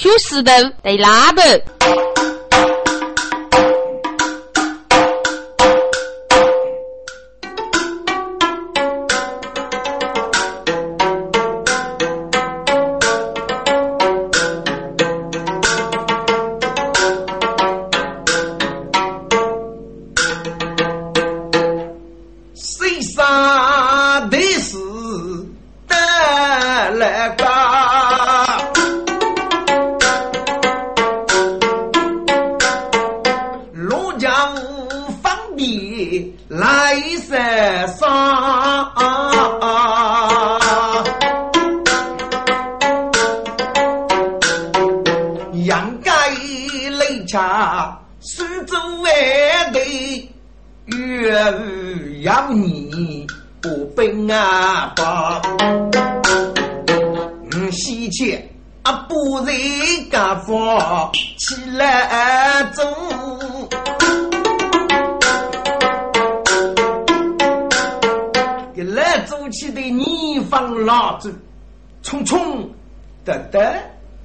[0.00, 1.40] 修石头得拉布。
[1.40, 2.07] 匆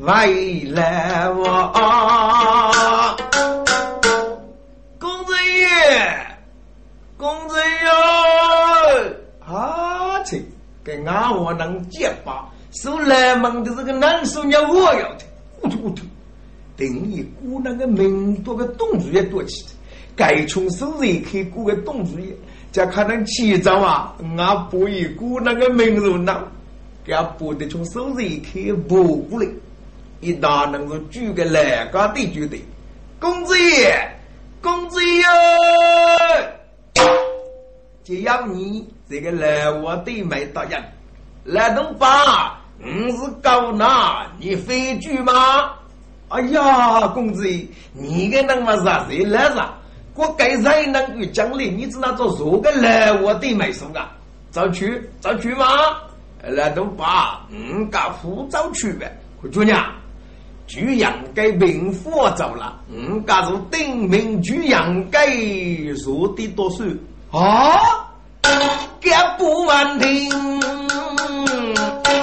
[0.06, 1.72] 回来我，
[5.00, 5.66] 公子爷，
[7.16, 7.90] 公子爷，
[9.40, 10.42] 啊切，
[10.84, 12.50] 给俺我能接吧？
[12.72, 15.24] 收来门的这个男手娘我要的，
[15.62, 16.04] 糊涂糊涂。
[16.76, 19.70] 等一姑那个名多个董主任多起的，
[20.18, 22.28] 该从手一开雇个董主任，
[22.74, 26.44] 叫可能起早啊，俺不一姑那个名肉呢。
[27.06, 29.48] 给俺拨的从手里开拨过来，
[30.24, 32.64] 一打能够举个栏杆的就对。
[33.20, 33.94] 公子爷，
[34.62, 35.24] 公子爷，
[38.04, 40.82] 只要你这个来我对面大人，
[41.44, 44.28] 来东爸，你是高哪？
[44.40, 45.74] 你非举吗？
[46.30, 49.74] 哎呀，公子爷，你个那么啥谁来啥？
[50.16, 54.12] 我该才能够奖励你，只那做做个来我对面送啊？
[54.52, 55.66] 早去，早去吗？
[56.46, 59.82] 那都把五家护照去呗，姑娘，
[60.66, 65.26] 居阳该明火走了，五家是定名居阳该
[66.06, 66.84] 入的多少
[67.32, 67.80] 啊？
[69.02, 70.30] 家不完听，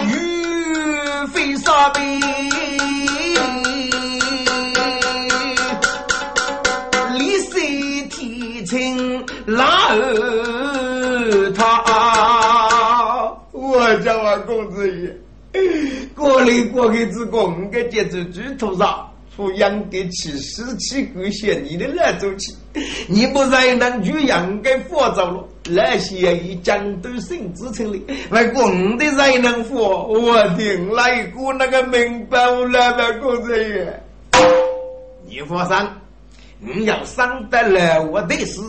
[0.06, 2.20] 雨飞沙边，
[7.14, 7.60] 李氏
[8.08, 11.84] 提亲哪儿他。
[13.52, 15.14] 我叫啊，公子爷，
[16.20, 22.54] 过来过去之过五个节子猪头上，抚养得起十七个县你的来走起，
[23.08, 34.00] 你不然能就养该佛走了，那些以江都省之称的，外国五的人能佛，我听来过那个明白我来了，公子爷，
[35.26, 35.88] 你放心，
[36.58, 38.60] 你要上得来我的事，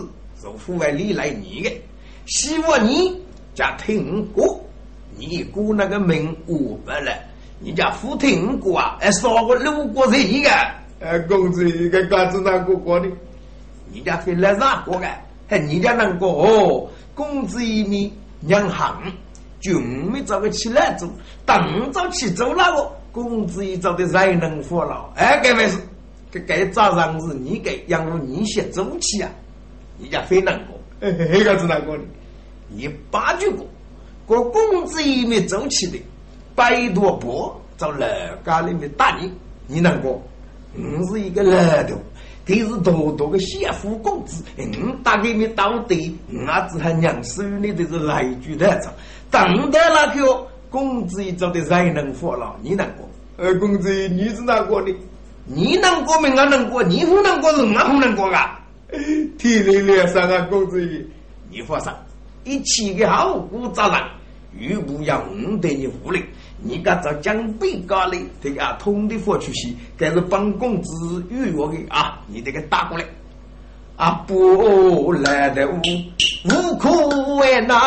[0.42, 1.82] 是父外里来你的，
[2.28, 3.20] 希望你
[3.54, 4.58] 家听过。
[5.18, 7.14] 你姑那个名我不了，
[7.64, 8.98] 你家福听过啊？
[9.02, 10.50] 哎，少个路过人一个，
[11.00, 13.08] 哎，公子一个干子那过过的，
[13.94, 15.06] 你家非来啥过个？
[15.50, 16.90] 哎，你家能过哦？
[17.14, 18.12] 公子一米
[18.42, 19.00] 两行，
[19.60, 21.08] 就没找个起来走，
[21.46, 25.12] 等着去走那个，公子一找的才能活了。
[25.16, 25.78] 哎，该回事，
[26.32, 29.30] 该该早上是你给养活你先走起啊？
[30.00, 32.04] 你家非难过，哎，那个子难过的，
[32.70, 33.68] 你八句过。
[34.26, 36.02] 我公子一面走起的，
[36.62, 38.06] 百多步找老
[38.46, 39.34] 家里面打你，
[39.66, 40.22] 你能过？
[40.76, 41.96] 你是一个老头，
[42.46, 48.94] 他是多多个先富公子，你打给你到底，我只还娘手里的是来句的着。
[49.32, 53.10] 等到那个公子一走的才能活了，你能过？
[53.38, 54.96] 呃，公子你是哪过的？
[55.46, 56.30] 你能过没？
[56.30, 58.60] 我能过，你不能过是我不能过啊！
[59.40, 61.04] 天灵灵上啊，公子一，
[61.50, 61.92] 你放心，
[62.44, 64.08] 一起个好股砸上。
[64.60, 66.22] 如不要我对你无力，
[66.64, 73.06] 你噶找江北高嘞，这个通的佛出息，该是帮公子与我的啊，你这个打过来，
[73.96, 75.82] 啊不来的无
[76.46, 77.80] 无苦为难，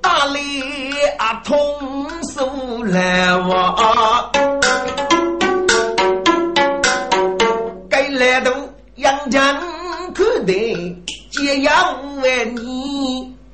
[0.00, 0.62] 大力
[1.18, 1.54] 啊通
[2.32, 4.30] 手来我，
[7.90, 8.50] 该来的
[8.96, 9.60] 杨江
[10.14, 10.96] 可得。
[11.40, 11.72] 也要
[12.20, 12.97] 为你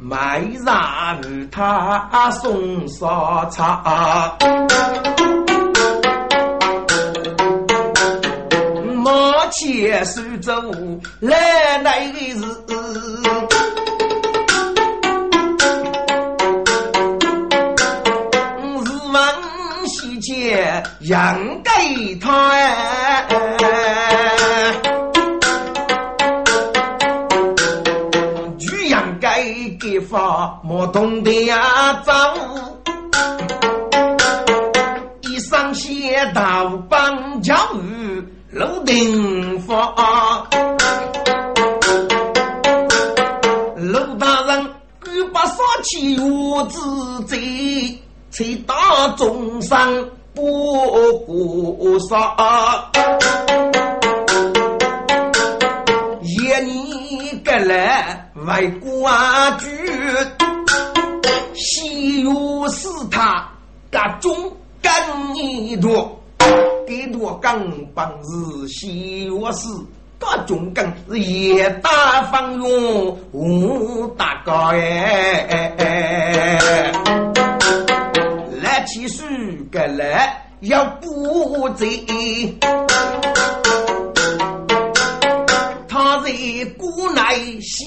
[0.07, 4.37] 买茶与他送烧茶，
[8.95, 10.53] 莫牵手走
[11.21, 12.37] 来来日，
[20.21, 22.31] 且养给他。
[29.95, 32.35] 给给发，莫懂得呀，丈
[35.23, 39.95] 一上写道帮教育楼顶发。
[45.83, 46.79] 起我之
[47.27, 47.39] 罪，
[48.31, 48.75] 才大
[49.19, 50.43] 众生不
[51.27, 52.91] 过杀。
[56.23, 59.09] 一年个来为国
[59.59, 59.67] 主，
[61.55, 62.31] 西岳
[62.69, 63.49] 是他
[63.91, 64.53] 个中
[64.83, 66.21] 更一多，
[66.87, 69.69] 给多更帮是西岳是。
[70.17, 75.77] 大中根是一大方用五大高哎，
[78.63, 79.25] 来起书
[79.71, 82.07] 个来要不贼，
[85.95, 86.33] 他在
[86.77, 87.87] 古来写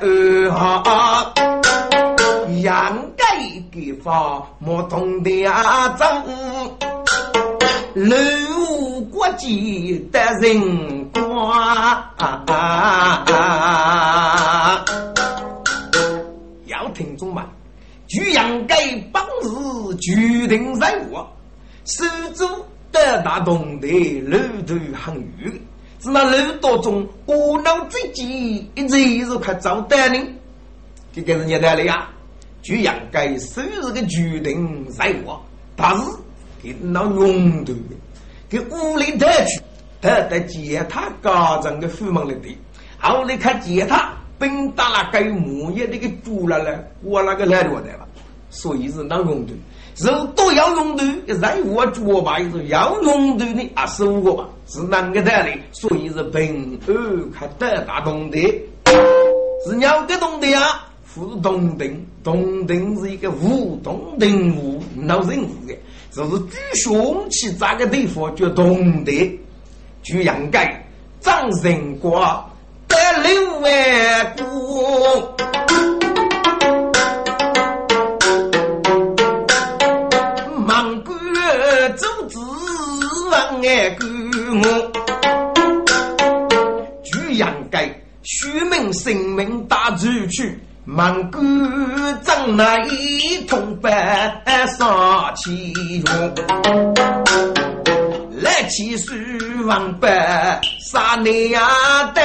[0.00, 1.34] 二哈，
[2.62, 3.26] 养改
[3.70, 6.24] 给法莫懂得啊脏。
[7.92, 8.16] 楼
[9.10, 11.52] 国际的人光，
[16.64, 17.44] 要听众们，
[18.08, 18.74] 举阳盖
[19.12, 19.50] 本事
[19.98, 21.16] 决定人物，
[21.84, 22.48] 手足
[22.90, 23.86] 得大同的
[24.20, 25.52] 路途很远，
[26.02, 30.18] 是那路途中无脑自己一直是快走得呢，
[31.12, 32.08] 这个是你的了呀。
[32.60, 35.36] 举阳盖虽是个决定人物，
[35.76, 36.04] 但是。
[36.64, 37.74] 给那用的，
[38.48, 39.60] 给屋里带去，
[40.00, 42.56] 带带吉他高层的父母来的。
[43.00, 48.06] 后来看吉他，本打了该木叶那个猪了嘞，我那个来多的了，
[48.48, 49.52] 所以是那用的。
[49.96, 55.58] 人都要用的，人我做吧，是要用的呢，二十五个吧，是哪个带的？
[55.72, 58.38] 所以是平安看得大懂的，
[59.66, 60.80] 是两个懂的呀，
[61.14, 65.74] 不是懂定，懂定是一个无懂定无闹人物的。
[66.10, 69.40] 就是举凶器这个地方就懂得，
[70.02, 70.84] 就应该
[71.20, 72.44] 长人瓜
[72.88, 75.42] 得六万股，
[83.64, 84.06] 爱过
[84.62, 84.64] 我，
[87.04, 87.88] 就应该
[88.24, 90.58] 虚名性命大出去。
[90.84, 91.38] 满谷
[92.24, 94.42] 正那一通白
[94.76, 96.34] 上起用，
[98.42, 99.14] 来起书
[99.64, 101.62] 王白杀你呀
[102.12, 102.20] 的，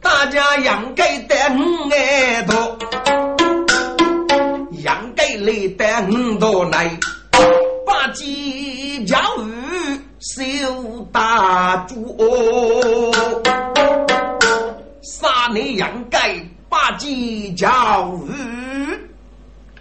[0.00, 1.34] 大家养该的
[6.02, 6.98] 五多来，
[7.86, 9.52] 八级教育。
[10.18, 10.42] 小
[11.12, 13.12] 大主，
[15.02, 16.34] 杀你养盖
[16.68, 18.98] 八级教育，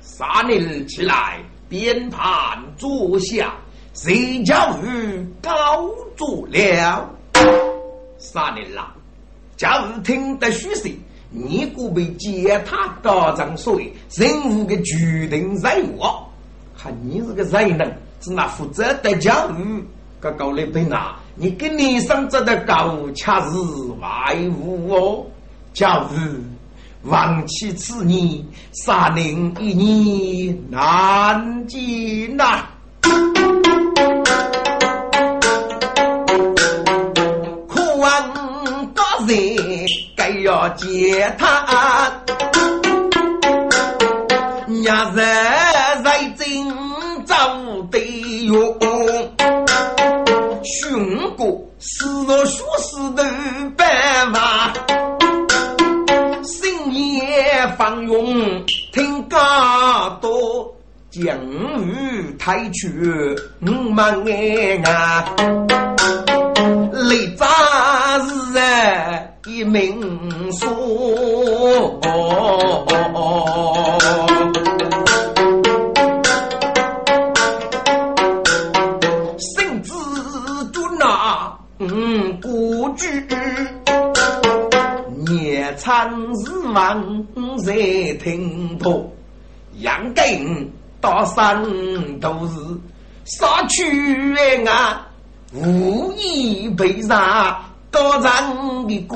[0.01, 3.55] 杀你起来边盘坐下，
[3.93, 7.09] 谁教育高足了？
[8.19, 8.93] 杀你啦！
[9.57, 10.93] 教育听得虚实，
[11.35, 16.01] 你可被接他高长所谓任务的决定任务，
[16.77, 17.85] 看你是个人能，
[18.21, 19.83] 是那负责的教育。
[20.21, 23.57] 个高丽兵啊，你跟你上这的高恰是
[23.99, 25.25] 外物哦，
[25.73, 26.17] 假如
[27.11, 32.65] 忘记此年，杀人一年难尽呐。
[40.65, 41.45] 要接他，
[44.83, 45.21] 伢子
[46.03, 46.47] 在真
[47.23, 47.35] 找
[47.91, 47.99] 得
[48.47, 48.75] 哟。
[50.63, 53.23] 寻过四若学士的
[53.77, 54.73] 办法，
[56.43, 59.37] 深夜放用听歌
[60.19, 60.75] 多，
[61.11, 61.37] 将
[61.83, 62.89] 雨太去
[63.61, 65.25] 五万眼啊，
[66.91, 67.45] 来杂
[69.77, 70.65] 一名说。
[85.77, 86.09] 三
[86.43, 86.97] 十万
[87.63, 87.73] 在
[88.23, 89.07] 听破，
[89.77, 90.67] 杨根
[90.99, 91.63] 到山
[92.19, 92.55] 都是
[93.25, 95.07] 杀去啊！
[95.53, 99.15] 无意被杀，高人的歌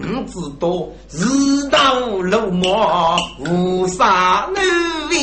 [0.00, 4.64] 不知道日到落寞无啥难
[5.10, 5.16] 为，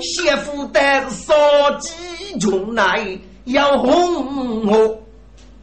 [0.00, 1.32] 媳妇带着烧
[1.78, 1.92] 鸡
[2.40, 3.06] 穷来
[3.44, 4.98] 要哄我，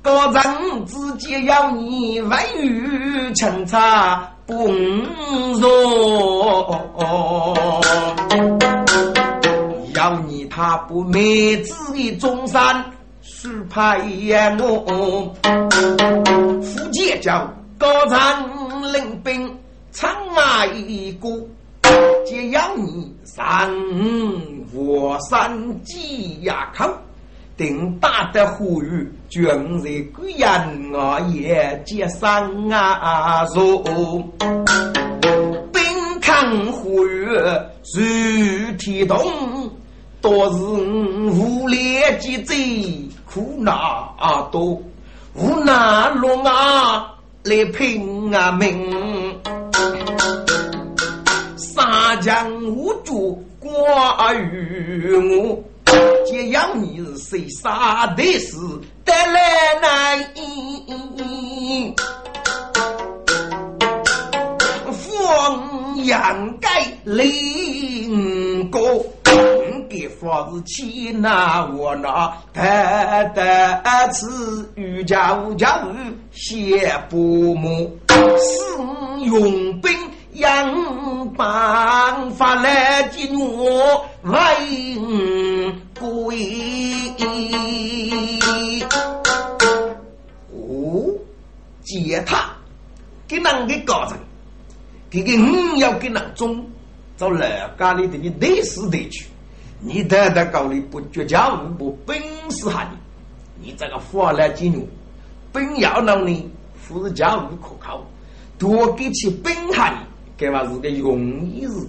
[0.02, 0.42] 高人
[0.86, 4.72] 之间要你外语清茶不
[5.60, 5.72] 容，
[9.94, 12.62] 要你他不灭子的终身。
[13.44, 13.98] 是派
[14.60, 15.34] 我
[16.62, 19.58] 福建叫高长领兵
[19.92, 21.28] 长马一个，
[22.24, 23.68] 只要你上
[24.72, 26.88] 火山鸡牙口，
[27.58, 29.82] 定打得呼吁军人
[30.14, 33.82] 贵人啊也接上啊说，
[35.74, 35.84] 兵
[36.22, 39.20] 抗呼吁如天动，
[40.22, 43.10] 多是无烈之贼。
[43.34, 43.74] 苦难
[44.52, 44.82] 多，
[45.36, 49.40] 无难龙啊来拼啊命，
[51.56, 55.64] 三江无助挂于我，
[56.28, 58.58] 只要你是谁杀的事
[59.06, 61.96] 得来难易，
[64.92, 69.06] 凤阳盖领过。
[69.92, 75.94] 给房子起那我那得得次欲家无家无
[76.32, 79.92] 谢不母是用兵
[80.36, 84.34] 养办法来进我为
[86.00, 86.38] 贵
[90.54, 91.14] 哦，
[91.84, 92.50] 接他
[93.28, 94.18] 给哪个搞成？
[95.10, 96.66] 给个五要给哪种？
[97.18, 97.46] 找老
[97.78, 99.28] 家里的你历史地区。
[99.84, 102.16] 你得得高里不绝交不本
[102.52, 104.88] 事哈你，你这个法来金融，
[105.52, 106.48] 本要能力
[106.88, 108.06] 不是教育可靠，
[108.60, 109.98] 多给起本哈你，
[110.38, 111.88] 这嘛是个容易事，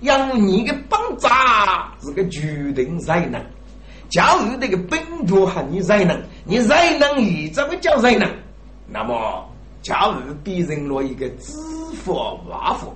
[0.00, 3.40] 养你的帮扎是个决定才能，
[4.08, 8.28] 教育那个本多哈你才能，你才能以怎么叫才能？
[8.88, 9.48] 那么
[9.82, 11.52] 教育必人落一个知
[12.02, 12.12] 法
[12.48, 12.88] 挖法，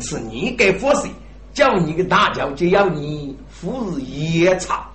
[0.00, 1.10] 是你给佛谁？
[1.54, 4.88] 叫你个大叫，就要你服日夜茶。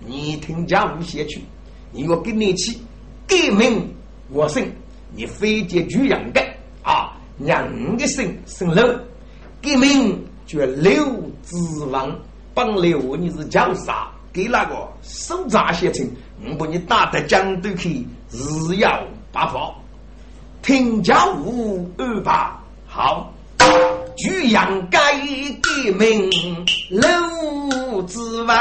[0.00, 1.40] 你听家无写去，
[1.92, 2.76] 你我跟你去
[3.28, 3.88] 革命
[4.30, 4.66] 我生，
[5.14, 6.40] 你非结举养的
[6.82, 8.84] 啊，两个姓姓刘
[9.62, 11.04] 革命叫刘
[11.42, 12.18] 子王
[12.52, 14.10] 帮六你是叫啥？
[14.32, 16.04] 给那个手札写成，
[16.44, 19.72] 我把你打得江都去，日要八方，
[20.62, 23.32] 听家无二八好。
[24.16, 24.98] 举阳改
[25.62, 26.30] 革命，
[26.90, 28.56] 楼子文，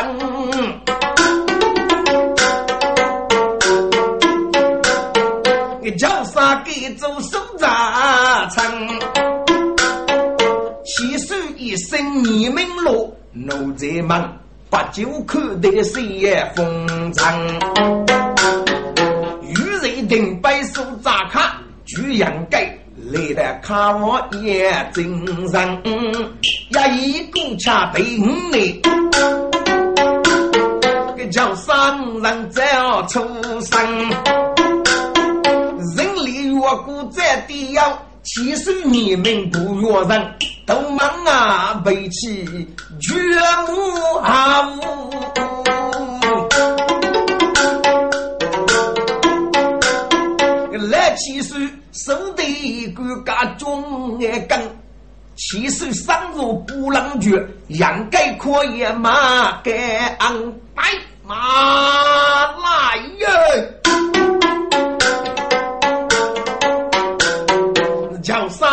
[5.81, 8.63] 你叫啥给做手札成？
[10.86, 14.24] 七岁一生你们落，奴才们
[14.70, 17.60] 把酒看得谁也风尘。
[19.50, 22.77] 与人定白手札卡，举阳改。
[23.12, 28.82] 来的看我眼睛上，一一股恰对你，
[31.18, 32.63] 个叫商人在
[33.10, 33.20] 出
[33.60, 34.10] 生，
[35.98, 40.34] 人力越过在地要，其实你们不越人，
[40.65, 42.46] 都忙啊背起
[43.01, 43.13] 绝
[43.68, 44.72] 木啊
[50.89, 51.70] 来其实。
[52.05, 54.60] 手的一个家中爱根，
[55.36, 60.34] 其实生如不能绝，养该可以马该安
[60.75, 60.91] 排
[61.24, 61.36] 马
[62.53, 63.27] 来哟，
[68.24, 68.67] 叫商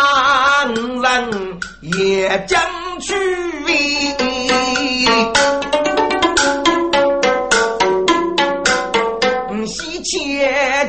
[0.75, 2.59] 人也将
[3.01, 3.15] 去。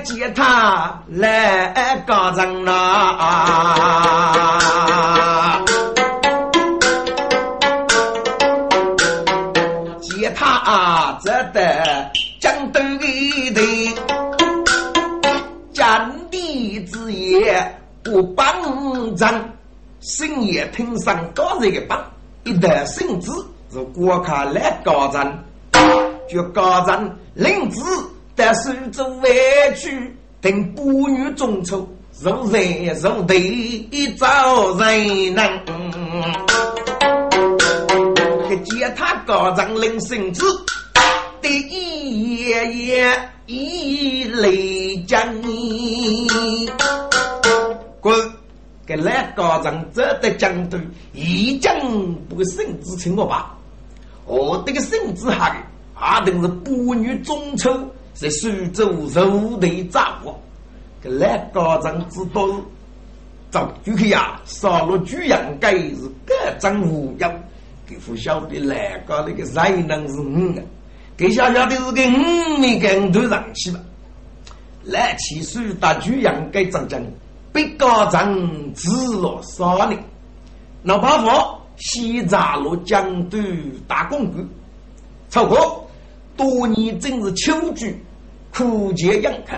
[0.09, 2.73] 接他来告人呐，
[10.01, 13.95] 接他这得江东的
[15.73, 19.31] 占地之业不帮张，
[20.01, 22.03] 深夜听上高人的帮，
[22.45, 23.31] 一旦圣旨
[23.71, 25.37] 是国家来告人，
[26.27, 27.79] 就告人领旨。
[28.39, 29.29] 但苏州委
[29.75, 31.85] 屈，等妇女中丑，
[32.21, 35.61] 如人如地，一遭人难。
[38.47, 40.45] 给见他高张领圣旨，
[41.41, 45.21] 第一爷爷一雷将
[47.99, 48.17] 滚！
[48.85, 51.77] 给来高长这的将军，一将
[52.29, 53.53] 不胜之情我吧？
[54.25, 55.55] 我这个圣子哈的，
[55.93, 57.77] 阿等是不女中秋，
[58.19, 60.37] 在苏州肉队掌握。
[61.01, 62.45] 给来高长知道，
[63.49, 65.95] 早就去呀，杀了巨阳盖是
[66.25, 67.33] 各种无妖，
[67.87, 70.61] 给不晓得来高那个才能是五个，
[71.15, 73.79] 给小小的是个五没跟头上去吧？
[74.83, 77.01] 来起苏大巨阳盖长将。
[77.53, 78.35] 被高长
[78.73, 79.97] 治了三年，
[80.83, 83.39] 老八佛西查罗江都
[83.87, 84.45] 大公公，
[85.29, 85.89] 超过
[86.35, 87.95] 多年正是秋季，
[88.53, 89.57] 苦节养客，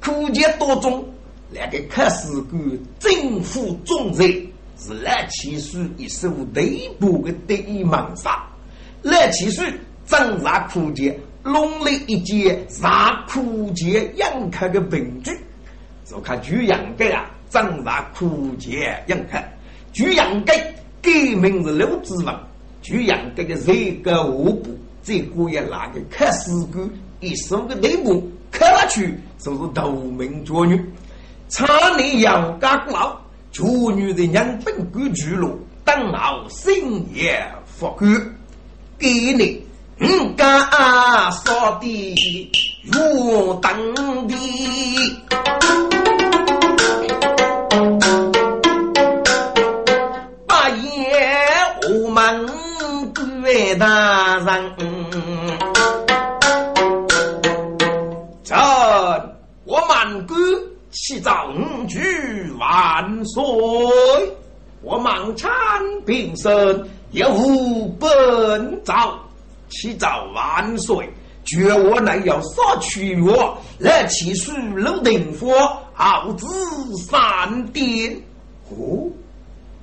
[0.00, 1.04] 苦节多中，
[1.50, 2.60] 那个开始官
[2.98, 4.24] 政府重责
[4.78, 8.44] 是来起书一手内部的得意门杀，
[9.02, 9.62] 来起书
[10.06, 15.30] 挣扎苦节，弄了一件杀苦节养客的凭据。
[16.04, 19.38] 就看举阳街啊，长大苦节养客。
[19.92, 20.52] 举阳街
[21.00, 22.34] 改名是刘子文，
[22.82, 26.88] 举阳街的这个户部，这个也拿个看史官
[27.24, 30.92] 一手的内幕，看下去就是头名绝女。
[31.48, 31.66] 厂
[31.96, 33.16] 里杨家功劳，
[33.50, 33.62] 绝
[33.94, 36.74] 女的人本归居路，等候深
[37.14, 38.14] 夜复官。
[38.98, 39.66] 给你
[40.00, 42.14] 五家扫地
[42.84, 44.34] 如等地。
[53.76, 55.03] 大人，
[61.06, 62.00] 启奏五句
[62.58, 63.44] 万岁，
[64.80, 65.52] 我满产
[66.06, 67.28] 平生有
[68.00, 69.14] 本诏，
[69.68, 71.06] 启奏万岁，
[71.44, 75.52] 绝我乃要杀去我来起诉楼定府，
[75.92, 76.46] 号子
[76.96, 78.18] 三殿。
[78.70, 79.04] 哦，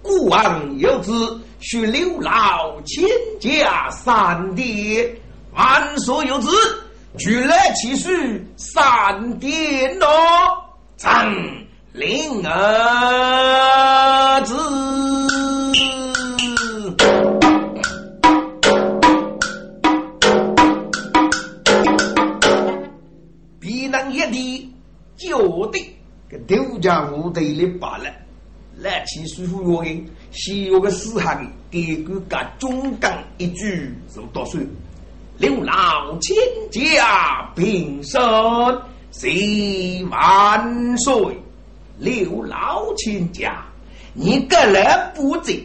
[0.01, 1.11] 孤王有旨。
[1.59, 3.07] 许刘老千
[3.39, 5.07] 家三殿，
[5.53, 6.49] 万岁有旨，
[7.19, 10.07] 举来起誓三殿咯，
[11.03, 11.09] 朕
[11.93, 14.53] 领儿子。
[23.59, 24.71] 避难一地，
[25.17, 25.95] 就地
[26.29, 28.05] 给丢家部队里罢了。
[28.77, 34.61] 来起书府约的，西有个死汉给个个忠刚一句就多说：
[35.39, 36.37] 刘老千
[36.69, 38.21] 家平身
[39.11, 41.37] 谢万岁！
[41.99, 43.63] 刘老千家，
[44.13, 45.55] 你个人不正，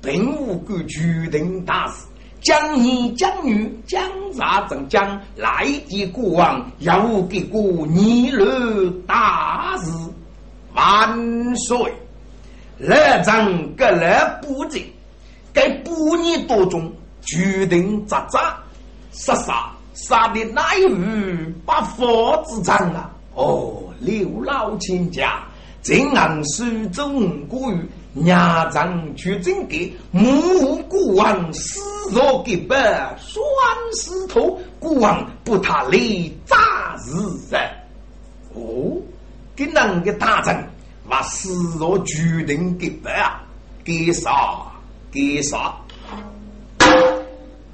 [0.00, 2.06] 并无个决定大事。
[2.40, 4.02] 将你将女将
[4.34, 9.90] 杀正将来的国王，要给个逆乱大事，
[10.74, 11.92] 万岁！
[12.78, 14.82] 来张各来布阵，
[15.52, 18.56] 该布年多中决定扎扎
[19.12, 20.90] 杀杀杀的哪有
[21.64, 23.10] 八方之长啊？
[23.34, 25.42] 哦，刘老千家，
[25.82, 27.58] 正按书中规，
[28.24, 30.30] 家长去真给，母
[30.60, 31.80] 无孤王，师
[32.12, 32.76] 若给白，
[33.18, 33.42] 双
[33.96, 35.98] 师徒，孤王不他来
[36.44, 36.56] 诈
[36.98, 37.10] 是
[37.50, 37.60] 人。
[38.54, 39.00] 哦，
[39.56, 40.56] 给那个大臣
[41.08, 43.42] 把师若全定给白啊？
[43.84, 44.30] 给啥？
[45.10, 45.74] 给啥？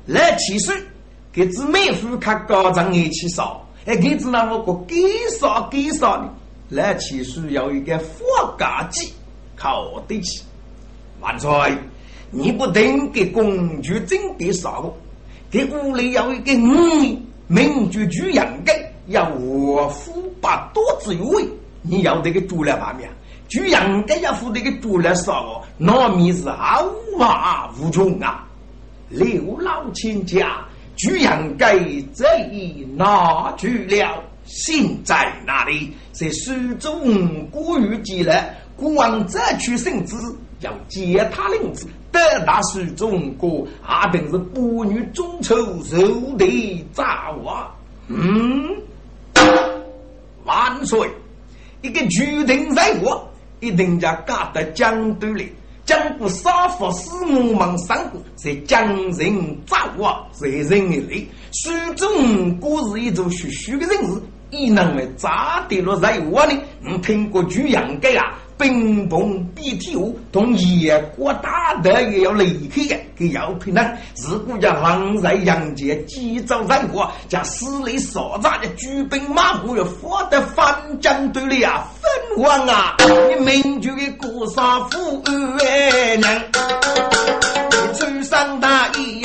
[0.07, 0.75] 来起身。
[1.33, 4.97] 给子妹夫看高长一起烧，哎，给子那么个给
[5.39, 6.29] 啥给啥呢？
[6.69, 8.25] 来七岁要一个佛
[8.59, 9.13] 家计，
[9.57, 10.43] 靠得起。
[11.21, 11.51] 万岁，
[12.31, 14.93] 你不等给公主真给啥个？
[15.51, 17.17] 给屋里要一个女
[17.47, 18.73] 民主主人格，
[19.07, 21.49] 要我夫把多子有为，
[21.83, 23.09] 你要这个猪来把面。
[23.49, 26.85] 就应该要付这个猪来杀我，那米是毫
[27.81, 28.47] 无穷啊！
[29.09, 30.65] 刘老亲家
[31.01, 31.79] 就应该
[32.15, 35.95] 这一拿去了，心在哪里？
[36.13, 37.01] 在苏州
[37.51, 38.45] 古玉记了，
[38.77, 40.15] 国王这去圣旨，
[40.61, 45.97] 要接他领子，得到苏州国，阿等是不女中秋受
[46.37, 47.75] 的炸瓦。
[48.09, 48.77] 嗯，
[50.45, 51.11] 万岁！
[51.81, 53.27] 一个决定在我。
[53.61, 55.53] 一定家搞得江都里，
[55.91, 66.57] 江不杀佛死我们三个，在江人造化，在人里，苏中国是一座虚虚的人士，伊能为咋的落在我呢？
[66.81, 68.39] 你听过举阳街啊？
[68.61, 73.99] 兵崩必体下，同野国大德也要离开的，给要平安。
[74.29, 82.97] 如果叫狼在阳间，急走战国，将死里所在的举兵马步要发得翻江对里啊，分王啊！
[83.31, 86.43] 你明军的国杀父儿娘，
[87.71, 89.20] 你穿上大衣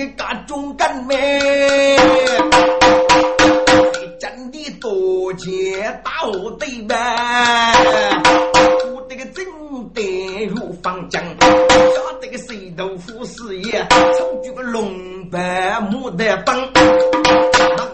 [0.00, 1.40] 手中的各种干妹，
[1.98, 2.39] 真的
[5.30, 6.10] 多结大
[6.58, 7.72] 对吧？
[8.92, 9.44] 我这个正
[9.94, 11.46] 得如方江，家
[12.20, 13.86] 这个水豆腐事业，
[14.18, 16.68] 抽举个龙白木的棒。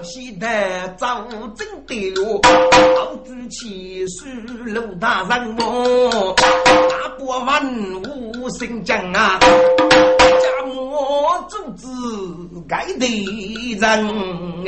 [0.03, 0.49] 西的
[0.97, 4.25] 早正的路，好举起书
[4.67, 6.35] 楼大人么？
[6.37, 7.63] 大伯万
[8.05, 11.89] 物生将啊，家莫主子
[12.67, 14.09] 盖的人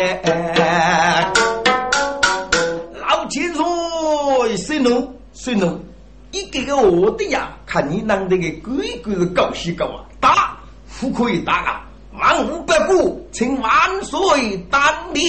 [0.00, 1.32] 哎。
[3.28, 5.78] 老千岁，谁怒谁怒？
[6.32, 10.58] 一个个我的呀，看你弄这个鬼鬼的搞西搞啊，打
[10.98, 11.86] 不可以打啊！
[12.18, 13.70] 万无百古，请万
[14.02, 14.80] 岁当
[15.12, 15.22] 面。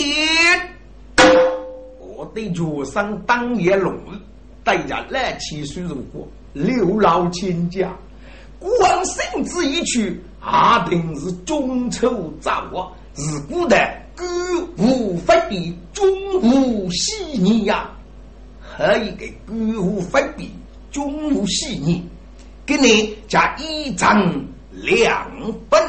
[1.99, 3.93] 我的脚上当夜龙，
[4.63, 7.93] 带着来七岁如果六老亲家，
[8.59, 12.88] 光圣旨一去，阿定是中秋早啊！
[13.15, 14.25] 是古代歌
[14.75, 16.05] 无分比，中
[16.41, 17.89] 无细腻呀，
[18.60, 20.51] 还一个歌无分比，
[20.91, 22.03] 中无细腻，
[22.65, 25.32] 给你加一张两
[25.69, 25.82] 本。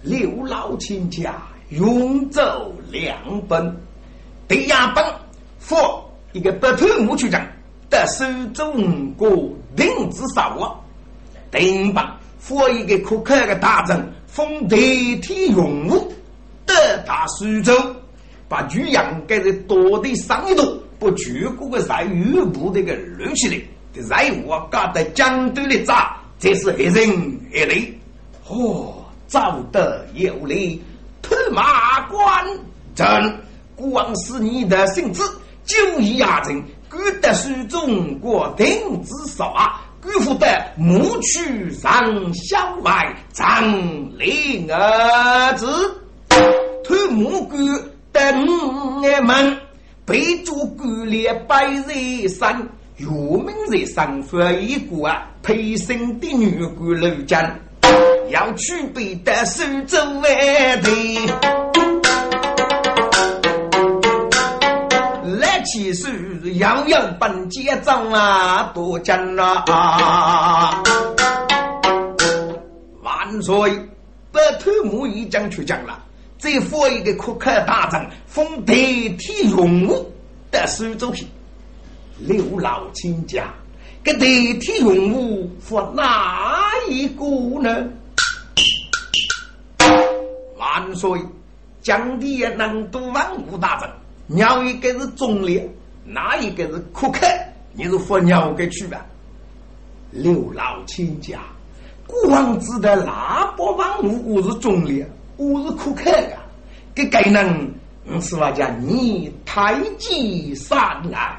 [0.00, 3.76] 刘老亲家永走两本，
[4.46, 5.04] 第二本
[5.58, 7.46] 佛一个白头木区长
[7.90, 9.28] 得手中过
[9.76, 10.80] 定子少啊，
[11.50, 12.02] 第五本
[12.38, 14.76] 佛一个可靠的大臣封代
[15.20, 16.10] 替用武
[16.68, 17.74] 得大苏州，
[18.48, 23.56] 把巨阳盖在多的上一度，把全国的在余部那个乱起来，
[23.92, 27.92] 的任务搞得江都的炸，这是一人一类，
[28.46, 28.94] 哦。
[29.26, 30.82] 早得有理，
[31.20, 32.46] 退马关
[32.94, 33.06] 阵，
[33.76, 35.22] 光是你的性子
[35.66, 38.66] 就一压阵，孤得书中国定
[39.02, 40.46] 之啊，辜负得
[40.78, 43.70] 牧区上校外张
[44.16, 45.66] 灵儿子，
[46.88, 47.60] 退木官
[48.10, 48.22] 等
[49.02, 49.58] 俺们，
[50.06, 57.44] 被主官列百人山，岳明人上发一个啊，陪生的女官楼江。
[58.30, 61.18] 要去备的苏州外地，
[65.38, 66.08] 来起手
[66.54, 70.82] 要有本结账啊，多讲啊！
[73.02, 73.70] 万岁，
[74.32, 75.98] 白头目已经出将了，
[76.38, 78.74] 再发一个可克大臣封代
[79.18, 80.12] 替荣武
[80.50, 81.26] 的苏州去，
[82.18, 83.52] 刘老亲家，
[84.04, 84.20] 给代
[84.60, 87.24] 替荣武发哪一个
[87.60, 87.88] 呢？
[90.56, 91.20] 万岁！
[91.80, 93.88] 江帝也能读万物大臣，
[94.26, 95.68] 鸟一个是忠烈，
[96.04, 97.26] 哪一个是苛刻？
[97.72, 99.06] 你是佛鸟给去吧？
[100.10, 101.40] 刘老亲家，
[102.06, 106.36] 国王知道哪波万物我是忠烈，我是苛刻的，
[106.96, 107.72] 给该能
[108.20, 111.38] 是话叫你太极上来。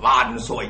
[0.00, 0.66] 万岁！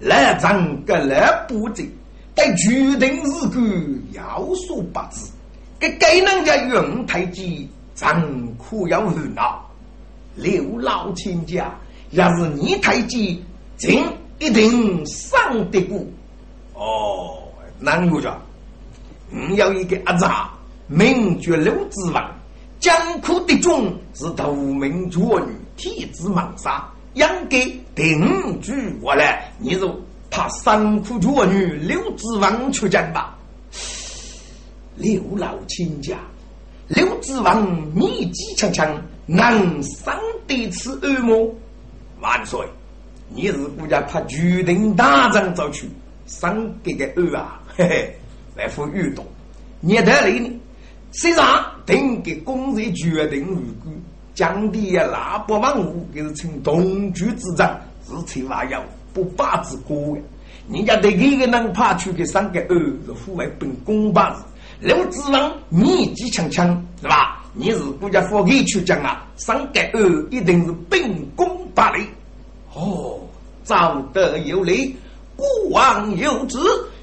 [0.00, 1.86] 来张个来布阵，
[2.34, 5.30] 该决定日干要说八字。
[5.78, 8.08] 给给人家云太极，真
[8.56, 9.62] 可要热闹。
[10.34, 11.70] 刘老亲家，
[12.12, 13.44] 要是你太极，
[13.76, 13.94] 真
[14.38, 16.02] 一定上得过。
[16.72, 17.38] 哦，
[17.78, 18.34] 难我着，
[19.28, 20.50] 你要一个阿扎，
[20.88, 22.34] 名绝刘子王，
[22.80, 27.62] 江苦的中是头名绝女，体质猛杀，应该
[27.94, 28.72] 定居
[29.02, 29.52] 过来。
[29.58, 29.94] 你就
[30.30, 33.36] 怕三苦绝女刘子王出战吧？
[34.96, 36.16] 刘老亲家，
[36.88, 38.82] 刘子王年纪轻轻，
[39.26, 41.54] 能上得此恶魔？
[42.20, 42.60] 万岁！
[43.28, 45.86] 你是国家派决定大人走去
[46.24, 47.60] 上这个恶啊？
[47.76, 48.16] 嘿嘿，
[48.56, 49.22] 来副运动，
[49.80, 50.50] 你得来呢？
[51.12, 53.92] 谁让定给公人决定如果
[54.34, 60.22] 降低呀，那不万物，就是称同居之战，是千万要不把之过呀。
[60.70, 64.42] 人家对一个人派去给上个恶，是户外本公办子。
[64.80, 67.42] 刘子王年纪轻轻是吧？
[67.54, 72.06] 你是国家发给去讲啊，上盖二一定是秉公大礼。
[72.74, 73.18] 哦，
[73.64, 74.94] 早得有礼，
[75.34, 76.58] 孤王有旨，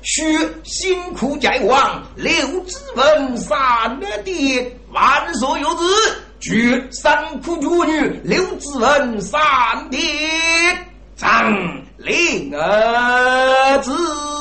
[0.06, 0.24] 须
[0.63, 2.32] 辛苦在望，刘
[2.68, 5.84] 志文三弟万寿有旨，
[6.39, 9.39] 据三苦绝女刘志文三
[9.89, 9.98] 弟
[11.15, 11.52] 张
[11.98, 14.35] 灵儿子。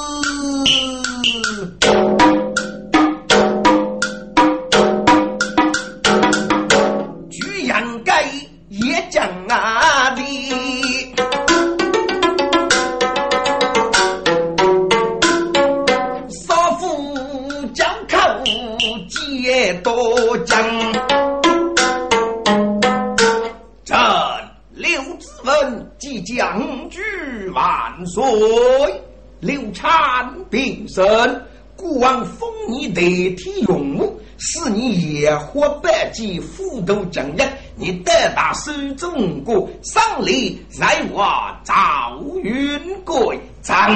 [30.94, 31.42] 病生，
[31.76, 33.02] 孤王封你代
[33.37, 41.26] 替用武，使你野火百计，斧头将人，你得大手中国，赏礼在我
[41.64, 43.90] 赵云贵张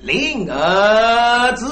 [0.00, 1.64] 灵儿子，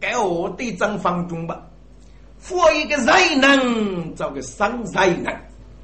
[0.00, 1.62] 给我的张房中吧，
[2.38, 5.32] 佛一个才能，找个生才能。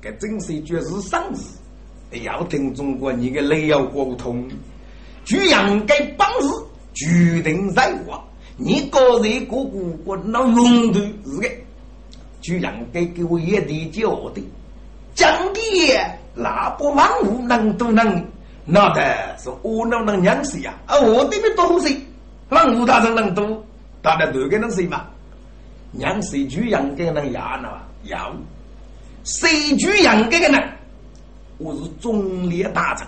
[0.00, 1.57] 这真是绝世生事，
[2.10, 4.48] 要听中国你的雷要沟通，
[5.24, 6.48] 居然该本事
[6.94, 8.22] 决定在我，
[8.56, 11.50] 你个人个个我那勇度是的，
[12.40, 14.42] 居然该给我一点教的，
[15.14, 15.60] 讲的
[16.34, 18.24] 那不万物能都能，
[18.64, 20.74] 那的是我能能娘谁呀？
[20.86, 21.94] 啊，我这边多谁？
[22.48, 23.62] 万物大人能多，
[24.00, 25.04] 大家都给能谁嘛？
[25.90, 27.68] 娘谁居然该能压呢？
[28.04, 28.34] 要。
[29.24, 30.58] 谁举杨格的呢？
[31.58, 33.06] 我是忠烈大臣，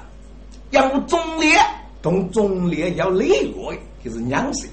[0.70, 1.56] 要忠烈
[2.02, 3.72] 同忠烈要礼乐，
[4.04, 4.66] 就是娘婿。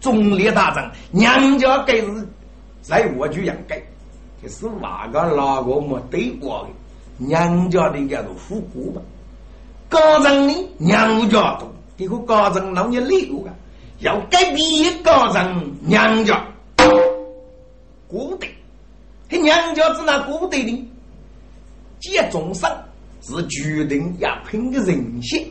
[0.00, 2.28] 忠烈大臣，娘家该是
[2.82, 3.74] 在我举杨格，
[4.42, 7.26] 这是哪个哪个没对过的？
[7.26, 9.00] 娘家的叫做富国吧？
[9.88, 10.54] 高人呢？
[10.76, 13.54] 娘家多，这个高人老年礼乐啊，
[14.00, 16.44] 要改变高人娘家，
[18.08, 18.48] 古代，
[19.30, 20.90] 他娘家是哪古代的？
[22.00, 22.68] 见众生
[23.22, 25.46] 是决定要拼的人性，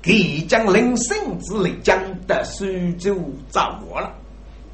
[0.00, 2.64] 给将人生之力将得苏
[2.98, 3.16] 州
[3.50, 4.12] 掌握了。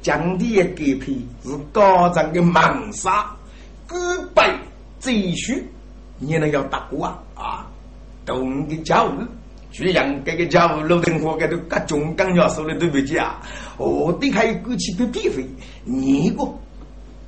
[0.01, 3.35] 将的改变是高涨的猛杀，
[3.87, 3.95] 古
[4.35, 4.55] 百
[4.99, 5.63] 赘婿，
[6.19, 7.19] 你能要打过啊？
[7.33, 7.67] 啊，
[8.23, 9.25] 懂的教育，
[9.71, 13.41] 居然这个教育老人活该都各种刚要说的对不起啊！
[13.77, 15.43] 我的还有过去被批费，
[15.83, 16.47] 你个，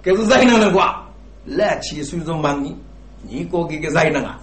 [0.04, 1.04] 这是谁能能挂？
[1.46, 2.78] 来七岁就忙你。
[3.24, 4.40] 你过去个才能啊？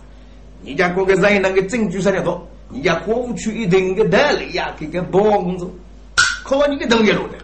[0.64, 2.46] 人家过个人能的证据啥的多？
[2.72, 5.72] 人家过去一定的道理呀，给个帮助，
[6.42, 7.38] 靠你个头一路的，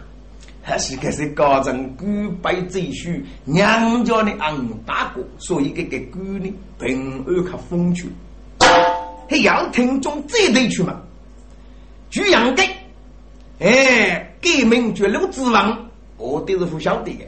[0.63, 2.05] 还是开始高层古
[2.41, 8.09] 拜赘婿娘家的俺大哥，所以给个姑呢平安可风趣，
[9.29, 10.99] 还要听众这对去嘛？
[12.09, 12.63] 举阳给，
[13.59, 15.77] 哎，革命绝路之王，
[16.17, 17.25] 我都是不晓得的，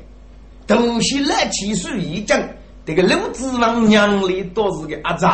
[0.68, 2.42] 都是来起诉一讲。
[2.86, 5.26] 这个刘子王娘里都是个阿仔，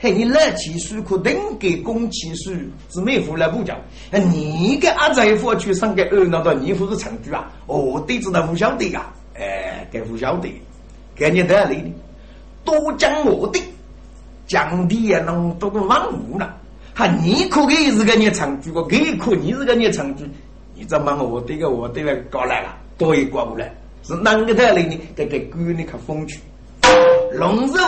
[0.00, 2.52] 嘿，你来起书可等给公起书，
[2.88, 3.76] 是没付来不讲。
[4.12, 7.50] 你个阿仔夫去上个二那到你夫是长居啊？
[7.66, 10.48] 哦，对子他不晓得呀，哎，该不晓得，
[11.16, 11.92] 给你带来的
[12.64, 13.60] 多讲我的，
[14.46, 16.54] 讲的也能多个万物了。
[16.94, 20.22] 哈，你可给是个你长居，我给可你是个你长居，
[20.76, 23.74] 你怎么我这个我这个搞来了，多一过不来。
[24.04, 24.96] 是哪个带来呢？
[25.16, 26.38] 这个官你看风趣，
[27.32, 27.82] 龙肉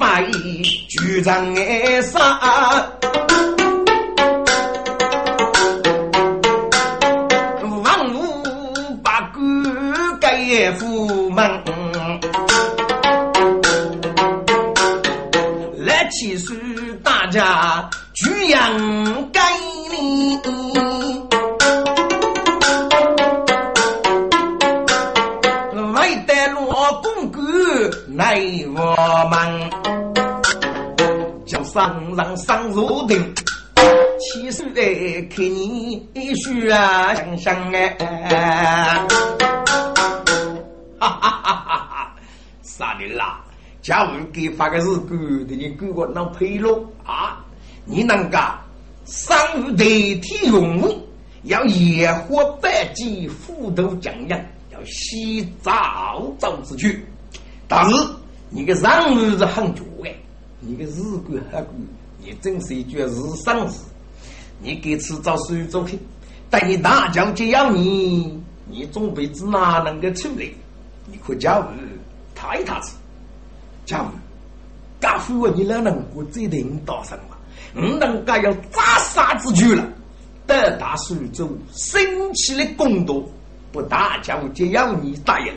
[0.00, 2.18] 把一，局长爱杀，
[7.84, 11.44] 万物把官盖富门，
[15.76, 16.54] 来起诉
[17.04, 19.19] 大家举阳
[31.72, 33.32] 上上上如定，
[34.18, 34.82] 七岁的
[35.28, 39.06] 看你需啊想想哎，
[40.98, 42.14] 哈哈哈哈哈！
[42.62, 43.40] 啥的啦？
[43.80, 47.38] 假如给发个日故的，你给我能配喽啊？
[47.84, 48.38] 你能够
[49.04, 49.36] 上
[49.76, 51.08] 代替用武，
[51.44, 57.06] 要野火百计，斧头匠人，要洗澡澡之去。
[57.68, 57.94] 但是
[58.48, 60.12] 你的任务是很绝哎，
[60.60, 61.74] 你的日官很官，
[62.18, 63.10] 你真是一句日
[63.44, 63.80] 生事。
[64.62, 65.98] 你给迟早水做去，
[66.50, 70.46] 等你大将就要你，你总辈子哪能够出来？
[71.06, 71.80] 你可教育
[72.34, 72.92] 他一他子，
[73.86, 74.08] 家务，
[75.00, 77.36] 家父你哪能过这领导上嘛？
[77.74, 79.82] 我能该要扎杀之举了。
[80.46, 82.02] 得大苏州生
[82.34, 83.22] 气的公道，
[83.72, 85.54] 不大叫就要你答应，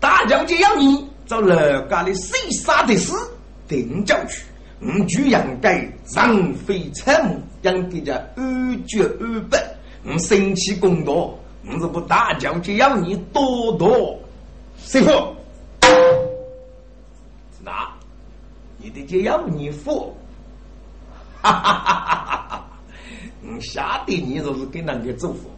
[0.00, 1.54] 大叫就要你找老
[1.88, 3.12] 家的谁杀的事
[3.80, 4.44] 定教去。
[4.80, 9.62] 我就应该让非参谋，应该叫安决安本。
[10.04, 11.12] 我生气公道，
[11.64, 14.18] 我是不大叫就要你多多
[14.76, 15.10] 师傅。
[17.62, 17.88] 那，
[18.78, 20.12] 你的就要你付，
[21.40, 22.66] 哈哈哈哈哈哈！
[23.44, 25.48] 我晓得你若是跟那个做佛，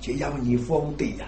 [0.00, 1.26] 就要你付的呀。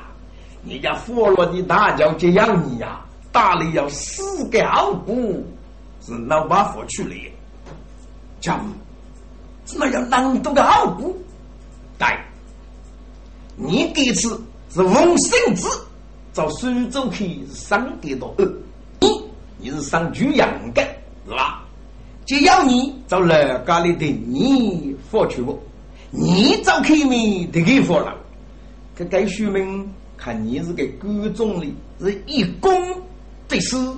[0.67, 5.47] 人家佛了的大叫就要你呀，打了要四个好骨。
[6.07, 7.15] 是老把佛去了，
[8.41, 8.63] 讲，
[9.65, 11.17] 怎么要啷多个好股？
[11.99, 12.07] 对，
[13.57, 14.39] 你这次
[14.71, 15.67] 是翁生子，
[16.35, 18.45] 找苏州去上得多二，
[19.01, 19.09] 你
[19.59, 20.83] 你是上举阳的，
[21.27, 21.65] 是吧？
[22.27, 25.59] 只要你找老家里的你佛去不？
[26.11, 28.15] 你找开面的给佛了，
[28.95, 32.71] 这该说明看你是个各种的，是一公
[33.49, 33.95] 得死。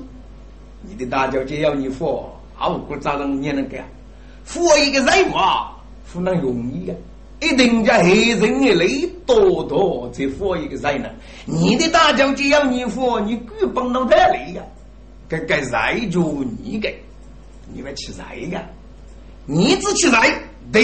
[0.88, 3.84] 你的大脚就要你付，好过咋能你能干？
[4.44, 5.72] 付一个人嘛，
[6.04, 6.96] 付那容易啊！
[7.40, 11.08] 一定叫黑人的累多多才付一个人呢。
[11.44, 14.62] 你的大脚就要你付，你够帮到太累呀！
[15.28, 16.22] 该该人就
[16.62, 16.96] 你给，
[17.74, 18.62] 你们去人呀？
[19.44, 20.22] 你只去人，
[20.72, 20.82] 等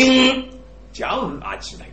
[0.92, 1.86] 教育啊起来，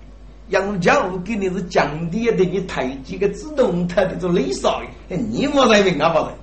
[0.49, 6.33] 让教育给你是降低的，你抬几个自动抬的做累少的，你莫在问啊，不在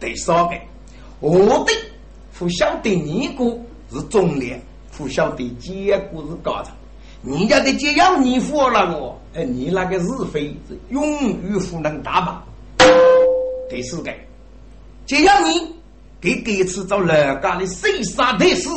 [0.00, 0.56] 得少的。
[1.20, 1.72] 我的
[2.38, 3.44] 不晓得你个
[3.90, 4.60] 是中年，
[4.96, 6.74] 不晓得结果是高层。
[7.22, 11.02] 人家的只要你付了我，哎，你那个是非是永
[11.42, 12.42] 远不能打嘛。
[13.70, 14.12] 第四个，
[15.06, 15.74] 只要你
[16.20, 18.68] 给这次找老家的谁杀的事，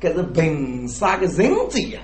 [0.00, 2.00] 这是凭啥个人罪呀？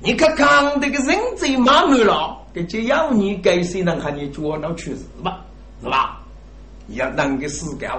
[0.00, 5.42] 你看看这个人罪满满了，这只要你给谁能喊你捉到去死吧，
[5.82, 6.20] 是吧？
[6.88, 7.90] 要弄个死干。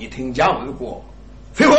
[0.00, 1.02] 你听讲如果
[1.52, 1.74] 废话，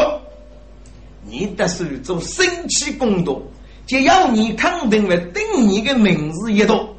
[1.24, 3.42] 你得是做生气工作，
[3.86, 6.94] 就要你肯定了定你的名字一多，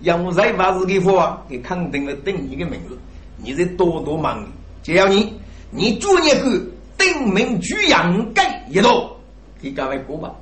[0.00, 2.98] 要我再把自己说，给肯定了定你的名字，
[3.36, 4.48] 你再多多忙的，
[4.82, 5.34] 就要你，
[5.70, 6.58] 你做一个
[6.96, 9.14] 定名举阳盖一多，
[9.60, 10.32] 给各位过吧，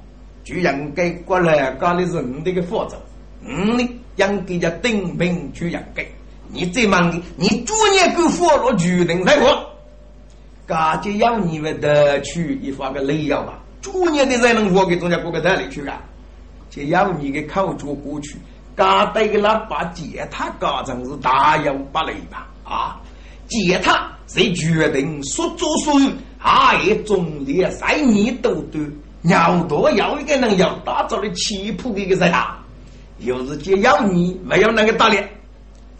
[0.44, 2.96] 举阳盖过来，家里是你这个负责，
[3.44, 6.06] 嗯，呢，应该叫定名举阳盖，
[6.48, 9.68] 你最忙的，你做一个佛罗举定来过。
[10.66, 16.01] 家就要你们得去一发个雷药吧，主年的才能活给中间过个台里去啊！
[16.70, 18.37] 就要你给考究过去，
[18.77, 22.48] 家带个那把吉他搞成是大有不雷吧？
[22.64, 23.01] 啊，
[23.48, 25.92] 吉他谁决定说做说
[26.38, 26.75] 啊？
[26.77, 28.81] 一种的三年都多，
[29.25, 32.59] 要多要一个人要打造的气魄的一个人啊！
[33.18, 35.29] 又是就要你没有那个打脸。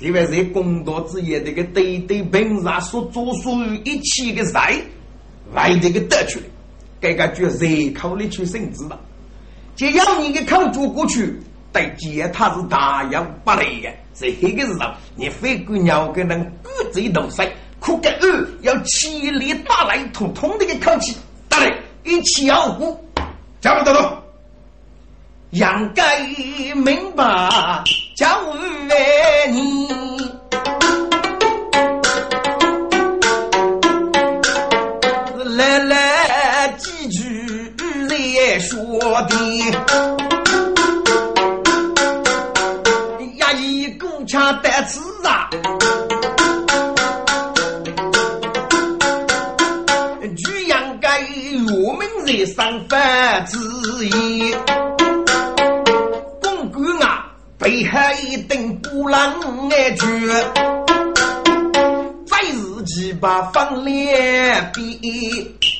[0.03, 4.53] 另外，在工作之夜，这个对对平常所做所有一切的事，
[5.55, 6.45] 为这个得出来，
[7.01, 8.99] 这个就热口里去生子了。
[9.77, 11.41] 只要你给考做过去，
[11.73, 21.17] 对接他是大洋不雷的，在这个时候，你非姑娘跟人各自斗塞，可个二要气力大来通通的个口气，
[21.49, 22.99] 大来一起傲骨，
[23.61, 24.22] 讲不得了。
[25.53, 26.19] 应该
[26.75, 27.85] 明白，
[28.17, 28.59] 教育
[29.51, 29.87] 你。
[35.55, 37.21] 来来几句
[38.09, 38.79] 来说
[39.29, 39.37] 的，
[43.37, 45.51] 呀，一股强带刺啊，
[50.35, 51.21] 就应该
[51.77, 53.59] 我们在上班之
[54.07, 54.55] 意。
[57.63, 57.99] 背后
[58.29, 60.05] 一定不能挨绝，
[62.27, 64.99] 在日记把方脸比，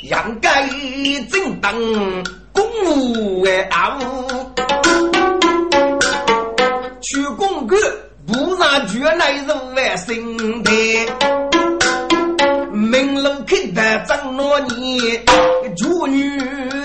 [0.03, 0.69] 应该
[1.29, 1.75] 正当
[2.53, 3.99] 公务哎啊
[7.01, 7.77] 去公干
[8.29, 10.71] 不让绝来人来心的，
[12.71, 15.01] 明楼开的张罗你，
[15.83, 16.41] 妇女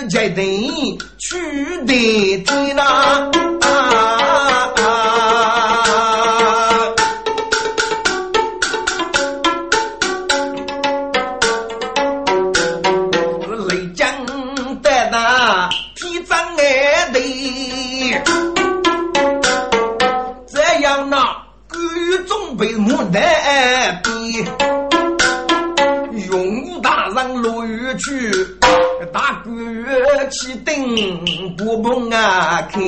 [0.09, 1.37] 决定去
[1.85, 3.29] 的天呐。
[30.29, 32.81] 起顶不碰啊开。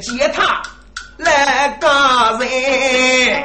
[0.00, 0.62] 接他
[1.18, 1.88] 来个
[2.38, 3.44] 人，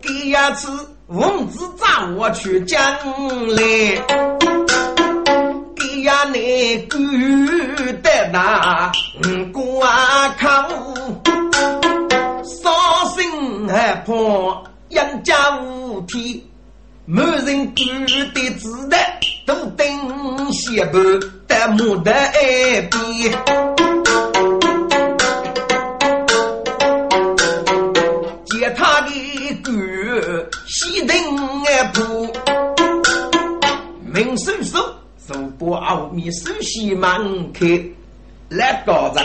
[0.00, 0.88] 第一次。
[1.08, 2.80] 文字掌握去讲
[3.50, 3.60] 来，
[5.76, 6.96] 给呀那古
[8.02, 8.90] 的那
[9.52, 9.60] 关
[10.40, 11.01] 口，伤心
[13.72, 14.12] 害怕
[14.90, 16.38] 养家无天，
[17.06, 19.00] 没人管的子弹
[19.46, 20.98] 都等些不
[21.46, 22.12] 得木的
[22.90, 22.92] 边。
[34.04, 34.76] 明叔叔，
[35.28, 37.66] 如果奥秘首席门开，
[38.50, 39.24] 来高人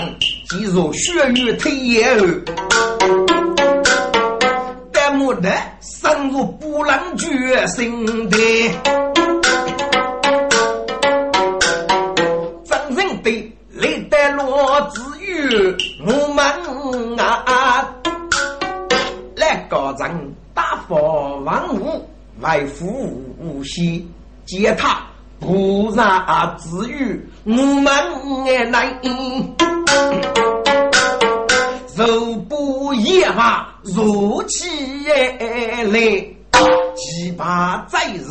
[0.49, 2.25] 进入血雨退也后，
[5.28, 5.49] 但莫得
[5.82, 8.38] 深入不能决心的。
[12.63, 15.75] 真正的历代罗子玉，
[16.05, 16.45] 我们
[17.17, 17.93] 啊，
[19.36, 20.95] 来高人大发
[21.43, 22.07] 万物，
[22.39, 24.09] 外服无息。
[24.45, 25.01] 接他
[25.41, 27.93] 不让之余，我们
[28.45, 28.63] 也
[31.97, 32.07] 难。
[32.07, 34.67] 肉不野马如起
[35.07, 36.27] 来，
[36.95, 38.21] 几把在日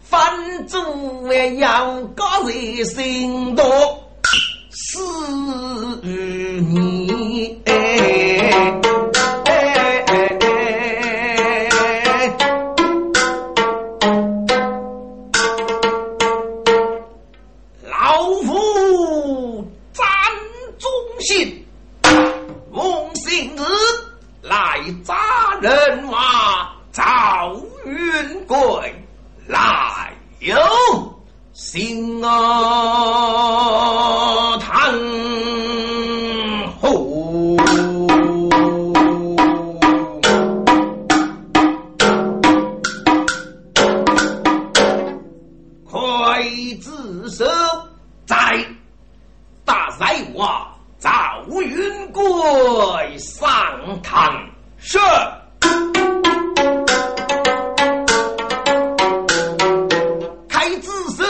[0.00, 0.78] 翻祖
[1.58, 3.64] 要高人心多
[4.70, 4.98] 是
[6.60, 7.58] 你。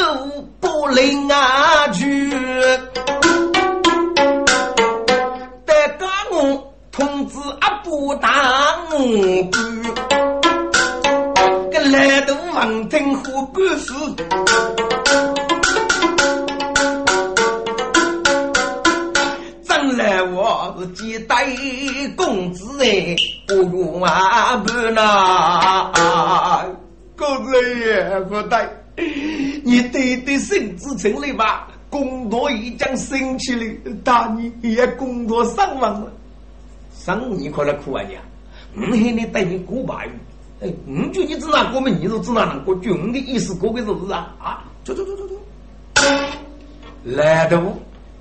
[0.07, 0.13] 走
[0.61, 2.31] 不领啊去。
[5.67, 8.31] 得干我通知阿伯打
[8.93, 8.97] 我
[11.73, 13.95] 个来都王听和半死。
[19.97, 21.47] 来，我是几代
[22.17, 23.17] 公子哎，
[23.49, 26.67] 不用阿伯呐，
[27.17, 28.69] 公子也不带。
[30.99, 36.13] 成了吧，工作已经升起了，大你也工作伤亡了。
[36.95, 38.17] 生你可能苦啊你，
[38.81, 40.13] 我喊你带你过把瘾，
[40.61, 42.75] 哎，我就你知哪过门，你就知哪能过。
[42.77, 45.35] 就我的意思，过个日子啊啊，走走走走走。
[47.05, 47.61] 来的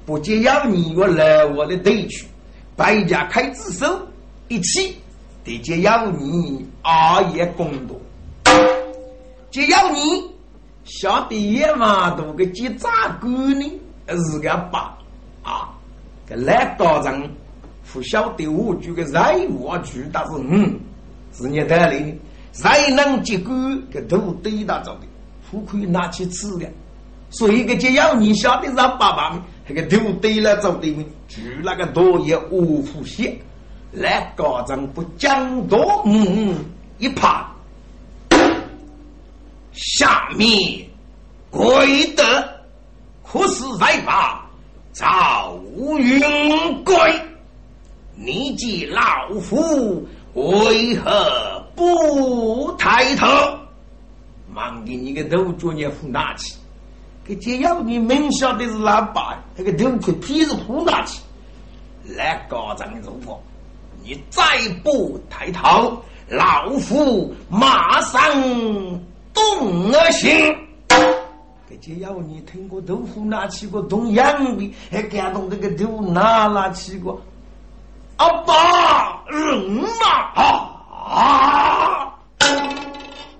[0.05, 2.27] 不仅要你我来我的队去，
[2.75, 3.99] 百家开支手
[4.47, 4.95] 一起，
[5.43, 7.99] 得接要你二爷工作，
[9.49, 10.34] 接要你。
[10.85, 13.71] 下地一万多个鸡杂狗呢，
[14.07, 14.95] 是个八
[15.43, 15.69] 啊！
[16.29, 17.29] 个来高人
[17.91, 20.79] 不晓得我这个任务去，但是嗯，
[21.33, 22.15] 是你带来的，
[22.53, 23.53] 谁能结果
[23.91, 25.01] 个都对他做的，
[25.49, 26.67] 不可以拿去吃的。
[27.31, 30.93] 所以个就要你晓得让爸爸那个都对了做的，
[31.27, 33.35] 就那个多也无福些，
[33.91, 36.55] 来高人不讲多嗯
[36.99, 37.54] 一怕。
[39.75, 40.87] 下面
[41.51, 42.61] 跪的，
[43.23, 44.45] 可是在把
[44.93, 46.95] 赵云贵，
[48.15, 53.27] 你见老夫为何不抬头？
[54.53, 56.55] 忙给你个头脚你胡拿起，
[57.25, 61.21] 给只要你明晓得是哪把，那个头盔皮是扶拿起，
[62.05, 63.41] 来高张如果
[64.01, 64.43] 你再
[64.81, 68.21] 不抬头，老夫马上。
[69.35, 70.33] 东恶心，
[71.69, 77.21] 这就要你听过豆腐拿起过东洋的，还感动这个豆腐拿拿起过，
[78.15, 79.59] 阿爸人
[79.99, 80.07] 嘛
[81.07, 82.13] 啊，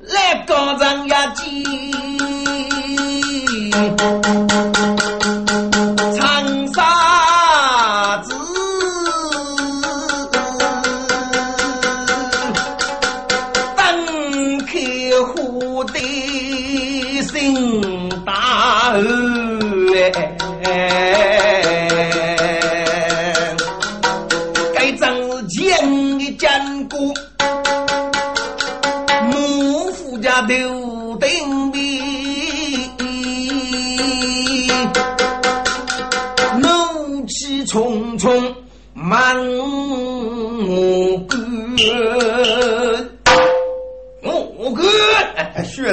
[0.01, 1.63] 来高张牙鸡，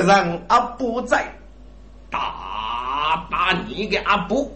[0.00, 1.24] 让阿布在
[2.10, 4.54] 打打你给阿布，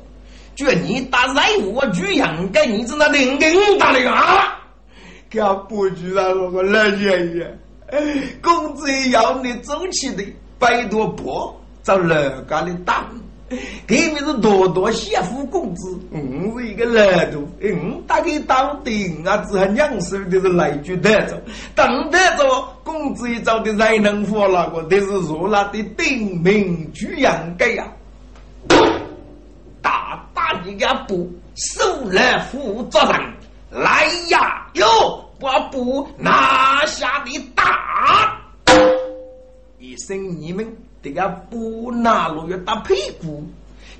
[0.54, 4.58] 叫你打来我，就应该你在那领领打的啊！
[5.28, 7.58] 给阿布居然我个老爷爷，
[8.42, 10.24] 公子要你走起的，
[10.58, 13.04] 拜托婆找人家的打。
[13.86, 21.36] 给你是多多谢夫公子，嗯，是一个老头，嗯，大概当兵啊，只还娘手的是来句带走，
[21.74, 27.86] 等得着公子一找的才能活那个，这是如那的顶名居养该呀，
[29.80, 31.80] 大大的个布手
[32.10, 33.20] 来扶着人
[33.70, 38.40] 来呀，哟，把布拿下的打，
[39.78, 40.66] 一声你们。
[41.06, 42.92] 这个不拿路要打屁
[43.22, 43.46] 股，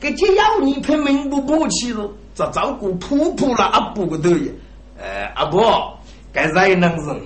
[0.01, 3.93] 给只要你拼命不不起了，咋照顾婆婆了啊？
[3.95, 4.53] 不个头也，
[4.99, 5.97] 呃，阿伯，
[6.33, 7.17] 该人能人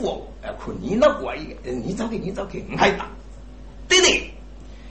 [0.00, 3.06] 活，哎，可你那怪，你找给你找给，还打，
[3.88, 4.30] 对对，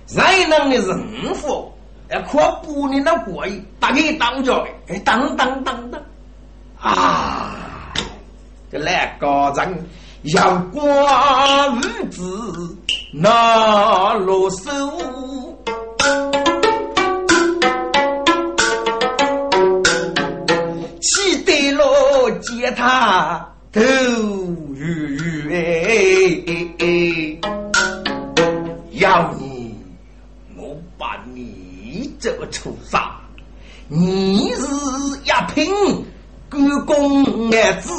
[0.10, 1.72] 人能的人活，
[2.10, 6.02] 哎，可不你那怪，打给当着，哎，当当当当，
[6.78, 7.94] 啊，
[8.70, 9.86] 这来高人。
[10.34, 12.76] 要挂日子。
[13.18, 14.70] 拿落手，
[21.00, 23.80] 气得了接他头
[24.74, 27.40] 鱼哎！
[28.92, 29.78] 要你，
[30.58, 33.00] 我把你这个畜生，
[33.88, 34.62] 你是
[35.24, 35.74] 一品
[36.50, 37.90] 官公儿子。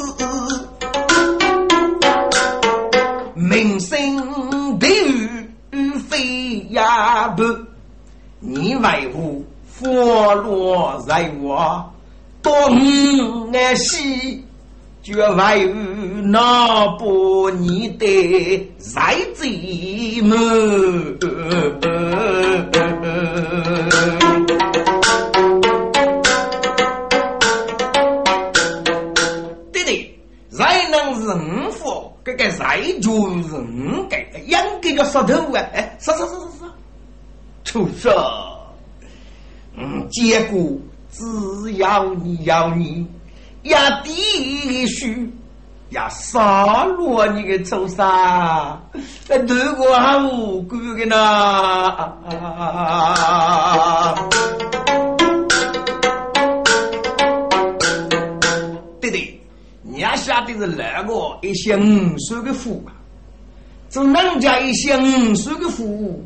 [3.33, 3.97] 名声
[4.79, 4.87] 地
[5.71, 7.43] 狱飞呀不，
[8.39, 11.93] 你为何佛落在我
[12.41, 14.43] 东岸西？
[15.03, 15.73] 绝为
[16.23, 20.35] 那不你的在贼么？
[32.27, 33.11] 这个才就
[33.41, 35.63] 是人该应该叫杀头啊！
[35.73, 36.65] 哎，杀杀杀杀杀，
[37.63, 38.13] 畜生！
[39.77, 40.59] 嗯，结果
[41.09, 43.07] 只要你要你
[43.63, 45.33] 压地须
[45.91, 48.05] 要杀落你个畜生，
[49.29, 52.13] 那对我还无辜的呢！
[52.29, 52.41] 你要
[60.27, 62.91] 晓得是那个一些五岁的父啊，
[63.89, 66.21] 做人家一些五岁的父，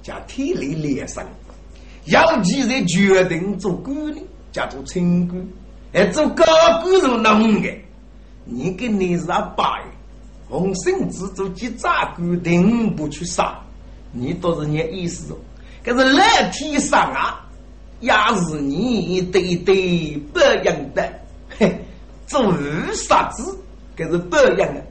[0.00, 1.26] 叫体力连生，
[2.04, 4.20] 尤其是决定做官的，
[4.52, 5.44] 叫做清官，
[5.92, 6.44] 哎，做高
[6.84, 7.68] 官是弄的。
[8.44, 9.80] 你跟你是阿爸，
[10.48, 13.58] 红绳子做几扎官，定不去杀，
[14.12, 15.36] 你都是你意思哦。
[15.82, 17.44] 可是来天上啊，
[17.98, 18.12] 也
[18.48, 21.12] 是你对对不应的，
[21.58, 21.76] 嘿。
[22.32, 23.54] 做二杀子，
[23.94, 24.82] 这是不一样的。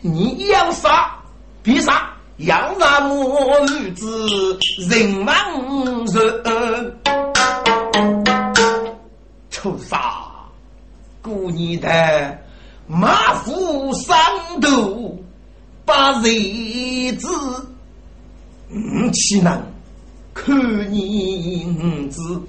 [0.00, 1.14] 你要杀
[1.62, 6.96] 必杀，要杀莫女子人亡人。
[9.50, 10.24] 出杀
[11.20, 12.38] 故你的
[12.86, 14.16] 马虎上
[14.62, 15.18] 头
[15.84, 17.28] 把人子，
[18.70, 19.62] 嗯，岂能
[20.32, 20.56] 看
[20.90, 22.42] 你子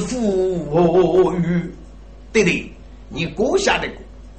[0.00, 1.74] 负我与？
[2.30, 2.70] 对对。
[3.12, 3.96] 你哥下的过，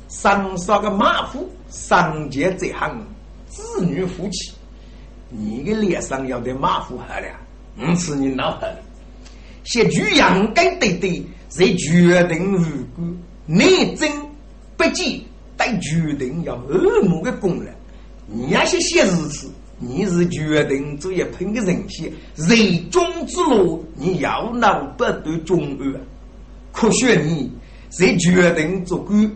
[0.08, 3.06] 上上个马虎，上街这行
[3.50, 4.54] 子女夫妻，
[5.30, 7.28] 你的脸上要得马虎好了，
[7.76, 8.78] 不是你闹好了。
[9.66, 12.64] 写句应该对对，是决定无
[12.96, 13.16] 辜，
[13.46, 14.10] 内政
[14.78, 17.70] 不济，但决定要恶魔的功劳。
[18.26, 26.00] 你要是写日子，你是决定做一品的人些，人中之路，你要闹不得中二，
[26.72, 27.52] 可选你。
[27.92, 29.32] 谁决定做官？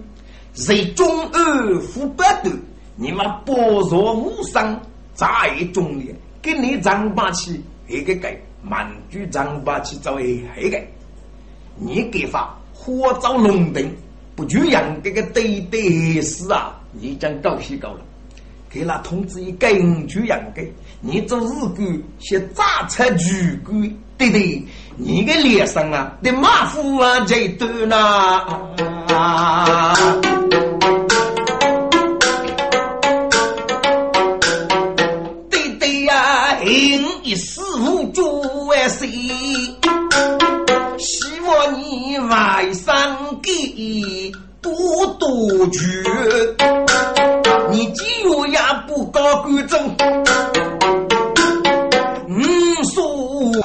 [0.53, 2.51] 谁忠恶负不断？
[2.95, 4.79] 你们薄弱无伤，
[5.13, 5.27] 在
[5.73, 10.81] 中年，给你长把起一个给满居张八去作为黑的，
[11.77, 13.85] 你给发火照龙灯，
[14.33, 16.79] 不就养这个对对事啊？
[16.93, 17.99] 你讲高兴高了，
[18.69, 24.63] 给那通知一根据养给，你做日干先榨菜举干，对对，
[24.97, 28.43] 你的脸上啊，的马虎啊，这多呐。
[37.36, 39.09] 师傅做万岁，
[40.97, 42.93] 希望你外甥
[43.41, 44.72] 给多
[45.20, 45.30] 多
[45.70, 46.03] 去。
[47.70, 48.57] 你几月也
[48.88, 50.74] 不搞干净，五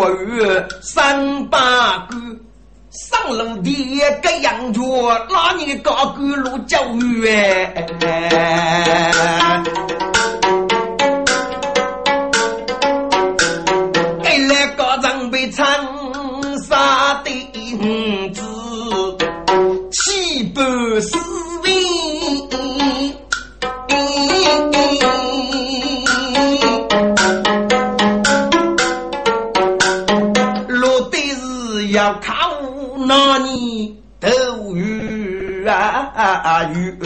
[0.01, 2.17] 所月三八个，
[2.91, 3.71] 上路的
[4.23, 4.81] 个羊角，
[5.29, 7.87] 拉你搞干路教育哎。
[21.03, 21.50] 思维，落
[32.01, 32.33] 要靠
[33.07, 34.31] 那你斗
[34.75, 36.99] 鱼啊鱼，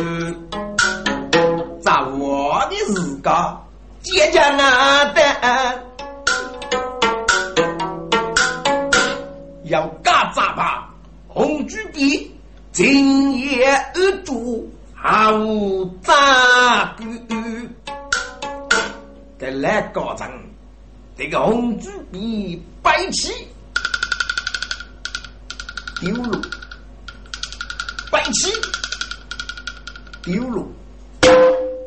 [1.82, 3.60] 在我的日家
[4.02, 5.20] 姐姐啊的，
[9.64, 10.88] 要干咋吧？
[11.26, 12.30] 红纸币。
[12.70, 17.02] 今夜二主毫无杂顾，
[19.36, 20.30] 给来高层，
[21.18, 23.32] 这个红纸币摆起
[26.00, 26.40] 丢了，
[28.10, 28.50] 摆起
[30.22, 30.66] 丢了，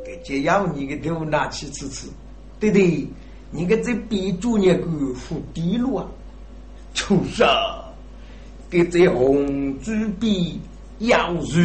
[0.05, 2.07] 给这样你个头拿去吃吃，
[2.59, 3.07] 对对，
[3.51, 6.05] 你个这笔主业给付低了啊，
[6.93, 7.47] 畜生，
[8.69, 10.59] 给这红纸币。
[10.99, 11.61] 要如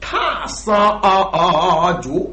[0.00, 2.32] 他杀主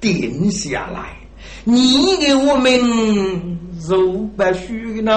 [0.00, 1.16] 定下来，
[1.64, 3.58] 你给我们
[3.88, 5.12] 肉不许呢？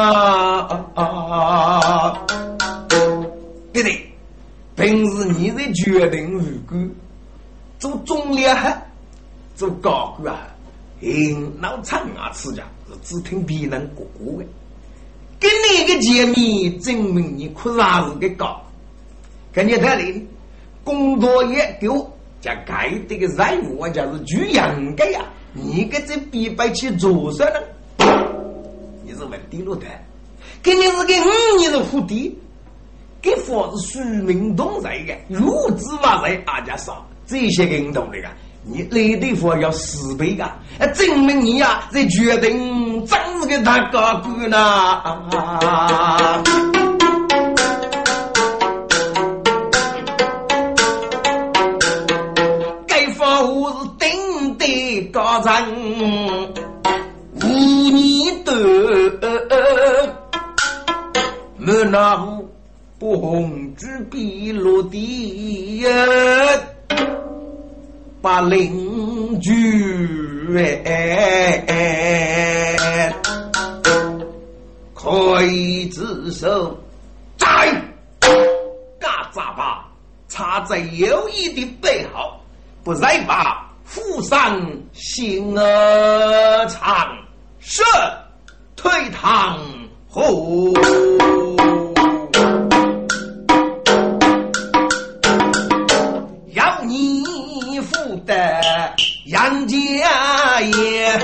[3.71, 4.11] 对对，
[4.75, 6.77] 平时你在决定如果
[7.77, 8.81] 做中立汉，
[9.55, 10.47] 做高官啊，
[11.01, 14.47] 硬脑残啊，吃家是只听别人过过的，
[15.39, 18.61] 给你个揭秘，证明你可啥是个高。
[19.51, 20.21] 跟你谈的
[20.83, 25.21] 工作也够，加该这个任务我就是就应该呀。
[25.53, 27.59] 你给这必备去做啥呢？
[29.03, 30.05] 你是问第六台，
[30.61, 32.37] 给你是给五年的福地，
[33.21, 38.27] 给房子署名动人的，入资挖人阿家少，这些运动的个，
[38.63, 40.49] 你来的话要四倍个，
[40.93, 46.43] 证明你呀这决定真是个大高官呐。
[55.11, 55.51] 高人
[57.35, 58.51] 无你的，
[61.57, 62.47] 没那户
[62.99, 65.85] 不红纸笔落地，
[68.21, 71.63] 把邻居哎，
[74.93, 76.77] 可以自首，
[77.37, 77.47] 在
[78.99, 79.87] 嘎杂吧，
[80.27, 82.33] 插在友谊的背后，
[82.83, 83.65] 不再把。
[83.85, 87.07] 府上心儿长，
[87.59, 87.81] 是
[88.75, 89.57] 退堂
[90.07, 90.73] 后，
[99.49, 101.19] 杨家业，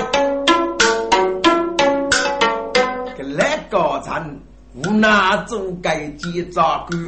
[3.16, 4.36] 个来高产
[4.74, 6.98] 无那种该结扎干，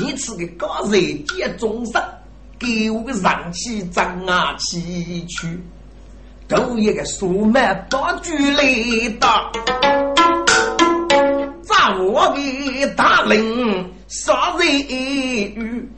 [0.00, 2.00] 你是个高人接终身。
[2.58, 5.60] 给我个上气张啊气去，
[6.46, 8.62] 都一个数满大举来
[9.18, 9.50] 打，
[11.64, 15.88] 咱我的大人杀人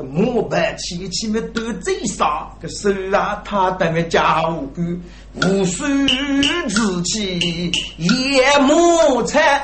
[0.00, 5.02] 这莫白气气么都最杀，个手啊他等个家务干，
[5.34, 5.86] 无数
[6.16, 9.60] 之气也莫拆。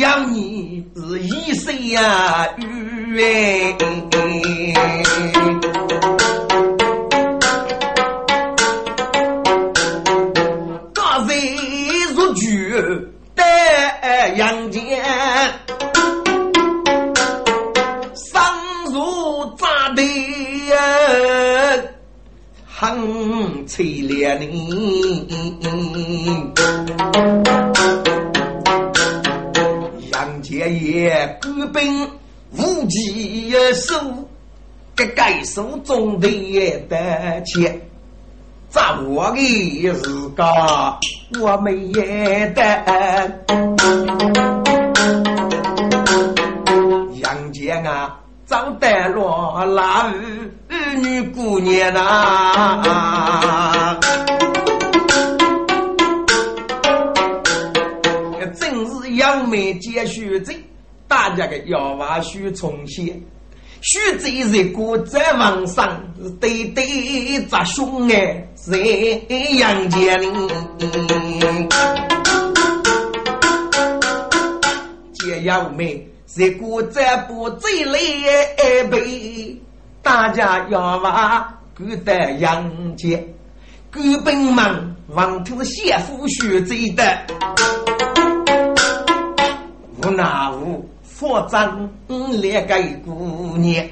[0.00, 2.46] 养你是一岁呀，
[3.16, 3.76] 哎！
[22.80, 22.96] 很
[23.66, 24.46] 凄凉呢。
[30.12, 32.08] 杨家爷官兵
[32.56, 33.96] 无计收，
[34.94, 36.28] 给该手中的
[36.88, 37.80] 的钱，
[38.68, 40.96] 在我的自家
[41.40, 42.62] 我们也得。
[47.16, 50.12] 杨家啊，找得落那儿
[50.96, 54.00] 女姑娘呐。
[58.58, 60.54] 正是杨梅接徐州，
[61.06, 63.20] 大家的要娃须重现。
[63.82, 66.00] 徐州人过在网上，
[66.40, 68.78] 对对砸兄哎，在
[69.58, 70.26] 杨家里。
[75.12, 78.22] 接杨梅在过在不最累
[78.90, 79.56] 背，
[80.02, 83.18] 大家要娃过在杨家，
[83.90, 87.18] 根本忙王头先夫徐州的。
[90.02, 92.76] 无奈无，佛长两个
[93.06, 93.82] 姑娘，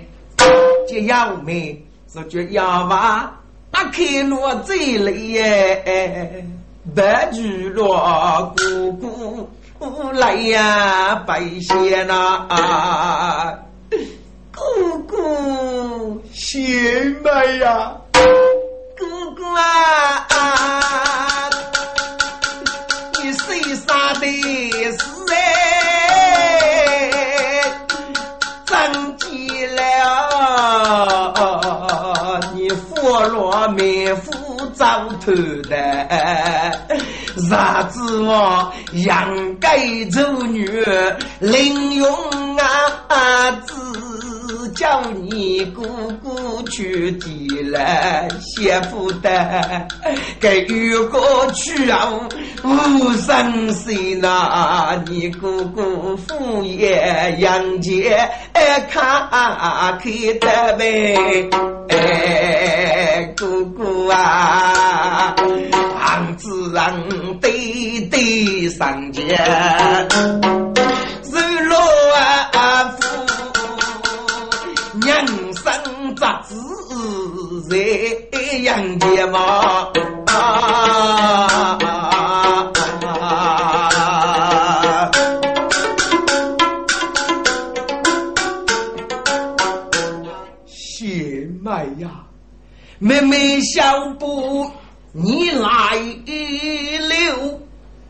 [0.87, 1.82] 这幺妹
[2.12, 3.34] 是叫幺娃，
[3.70, 6.45] 打开罗嘴里耶，
[6.95, 9.49] 白菊罗姑姑
[10.14, 12.47] 来呀，白鞋呐，
[14.55, 20.27] 姑姑谢麦呀，姑姑啊，
[23.22, 24.27] 你谁杀的
[24.83, 24.99] 是？
[33.29, 34.33] 罗面夫
[34.74, 35.33] 早头
[35.68, 35.77] 的，
[37.49, 38.72] 啥子我
[39.07, 39.78] 养该
[40.11, 40.68] 做女，
[41.39, 42.09] 领用
[42.57, 43.74] 啊子
[44.74, 45.82] 叫你姑
[46.22, 49.87] 姑去提来媳妇的，
[50.41, 52.09] 给玉哥去啊
[52.62, 58.28] 无生死呐，你姑姑父业养姐
[58.91, 59.28] 看
[59.99, 59.99] 开
[60.41, 61.51] 得呗。
[63.37, 65.34] 哥哥啊，
[66.01, 66.95] 俺自然
[67.39, 69.20] 对对上家，
[71.22, 71.76] 日落
[72.55, 73.05] 啊夫，
[75.01, 76.57] 娘生杂子
[77.68, 77.76] 在
[78.62, 79.93] 阳间嘛。
[92.99, 94.70] 妹妹小布，
[95.12, 95.97] 你来
[97.09, 97.61] 了。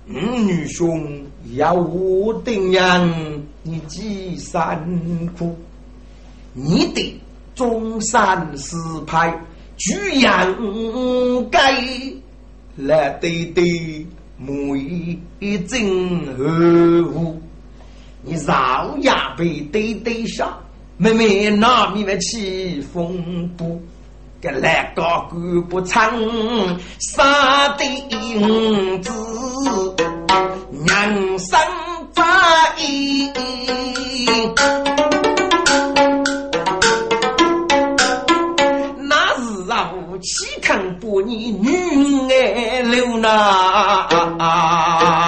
[0.07, 1.24] 女兄
[1.57, 4.87] 要我定人，你几三
[5.37, 5.57] 苦？
[6.53, 7.20] 你的
[7.57, 8.76] 中山四
[9.07, 9.37] 派
[9.76, 10.57] 居然
[11.51, 11.82] 该
[12.76, 14.07] 来对对
[14.39, 15.80] 每一阵
[16.37, 17.34] 和
[18.22, 20.57] 你绕牙被对对上，
[20.97, 23.80] 妹妹哪里来起风波？
[24.47, 26.12] 个来个官不长，
[27.01, 27.84] 杀的
[28.36, 29.11] 五子
[30.70, 31.59] 娘生
[32.12, 32.22] 在
[32.78, 33.28] 意，
[39.01, 39.90] 那是啊，
[40.22, 41.66] 岂肯把你女
[42.32, 45.26] 儿留那？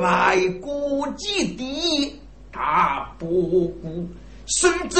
[0.00, 2.18] 外国基地
[2.50, 4.08] 大伯姑，
[4.46, 4.98] 苏州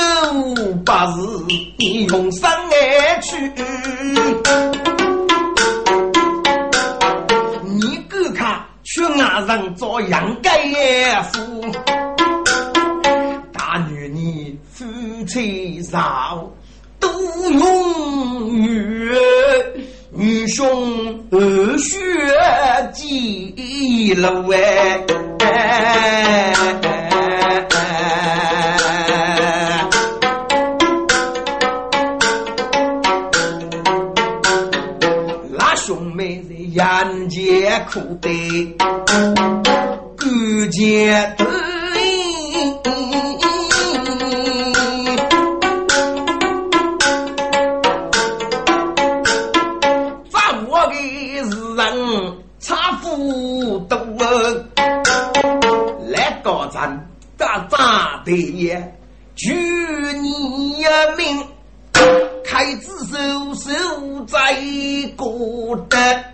[0.84, 3.50] 不是用生而去。
[7.64, 10.70] 你敢看去外人做养该
[11.32, 11.38] 夫？
[13.50, 14.84] 大女你夫
[15.26, 16.46] 妻少，
[16.98, 17.08] 都
[17.50, 19.18] 永远。
[20.12, 20.66] 女兄
[21.30, 21.96] 二血
[22.92, 25.00] 记录哎，
[35.50, 38.76] 那兄妹在沿街哭的，
[40.16, 40.26] 勾
[40.72, 41.34] 结
[58.30, 58.94] 对也，
[59.34, 59.52] 举
[60.22, 60.84] 你一
[61.18, 61.44] 命，
[62.44, 63.16] 开子手
[63.56, 64.54] 手在
[65.16, 66.24] 过的，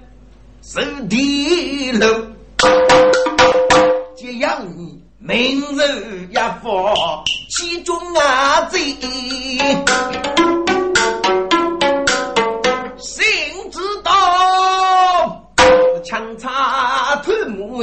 [0.62, 2.06] 是地楼，
[4.14, 8.78] 这样你明日也发其中啊贼，
[12.98, 13.24] 谁
[13.72, 15.50] 知道
[16.04, 17.82] 枪插土木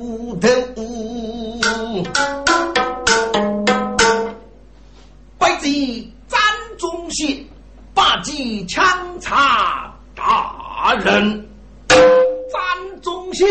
[8.01, 8.83] 八计枪
[9.19, 11.47] 插大人，
[11.87, 13.47] 张忠心，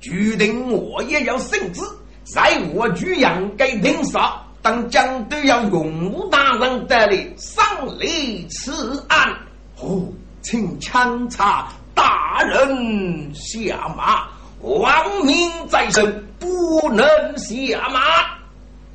[0.00, 1.80] 决定我也要圣旨，
[2.24, 4.34] 在我居阳给定杀。
[4.60, 7.64] 当将都要用武大人带领上
[8.00, 9.32] 礼此案，
[9.78, 10.02] 哦，
[10.42, 14.26] 请枪查大人下马，
[14.62, 17.06] 亡命在身，不能
[17.38, 18.00] 下马，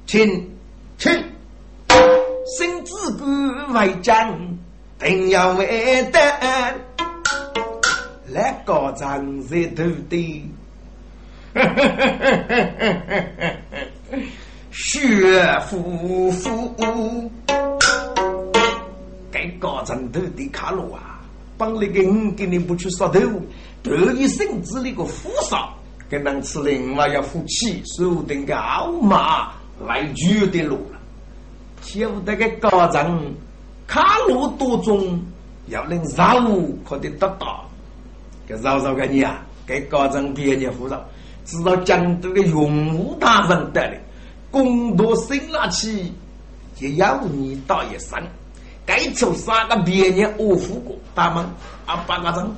[0.06, 0.52] 请
[0.98, 1.10] 请，
[2.46, 4.38] 生子官为将，
[4.98, 6.20] 定要为得，
[8.28, 10.50] 来个长舌头的。
[14.72, 17.32] 血夫妇，
[19.32, 21.20] 该高枕头的卡路啊！
[21.58, 23.20] 帮那个五给你不去杀头，
[23.84, 25.76] 得一身子那个富少，
[26.10, 29.52] 跟能吃另外要夫妻，说定个傲马
[29.86, 30.80] 来绝的路。
[31.82, 33.36] 晓得个高人
[33.88, 35.20] 卡路多中，
[35.68, 36.40] 要能绕
[36.88, 37.66] 可得得到。
[38.48, 39.42] 给绕绕个你啊！
[39.66, 41.00] 给高人别人富少，
[41.46, 44.02] 知道江都的永武大人得嘞。
[44.50, 46.12] 公多生那起，
[46.76, 48.20] 就要你打一声。
[48.86, 51.46] 该出三个别人我付过，大门
[51.86, 52.52] 阿八个人，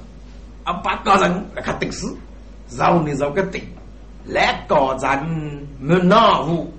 [0.63, 2.07] 阿八个人来看的士，
[2.69, 3.61] 绕你绕个对，
[4.25, 6.71] 来高人没拿户，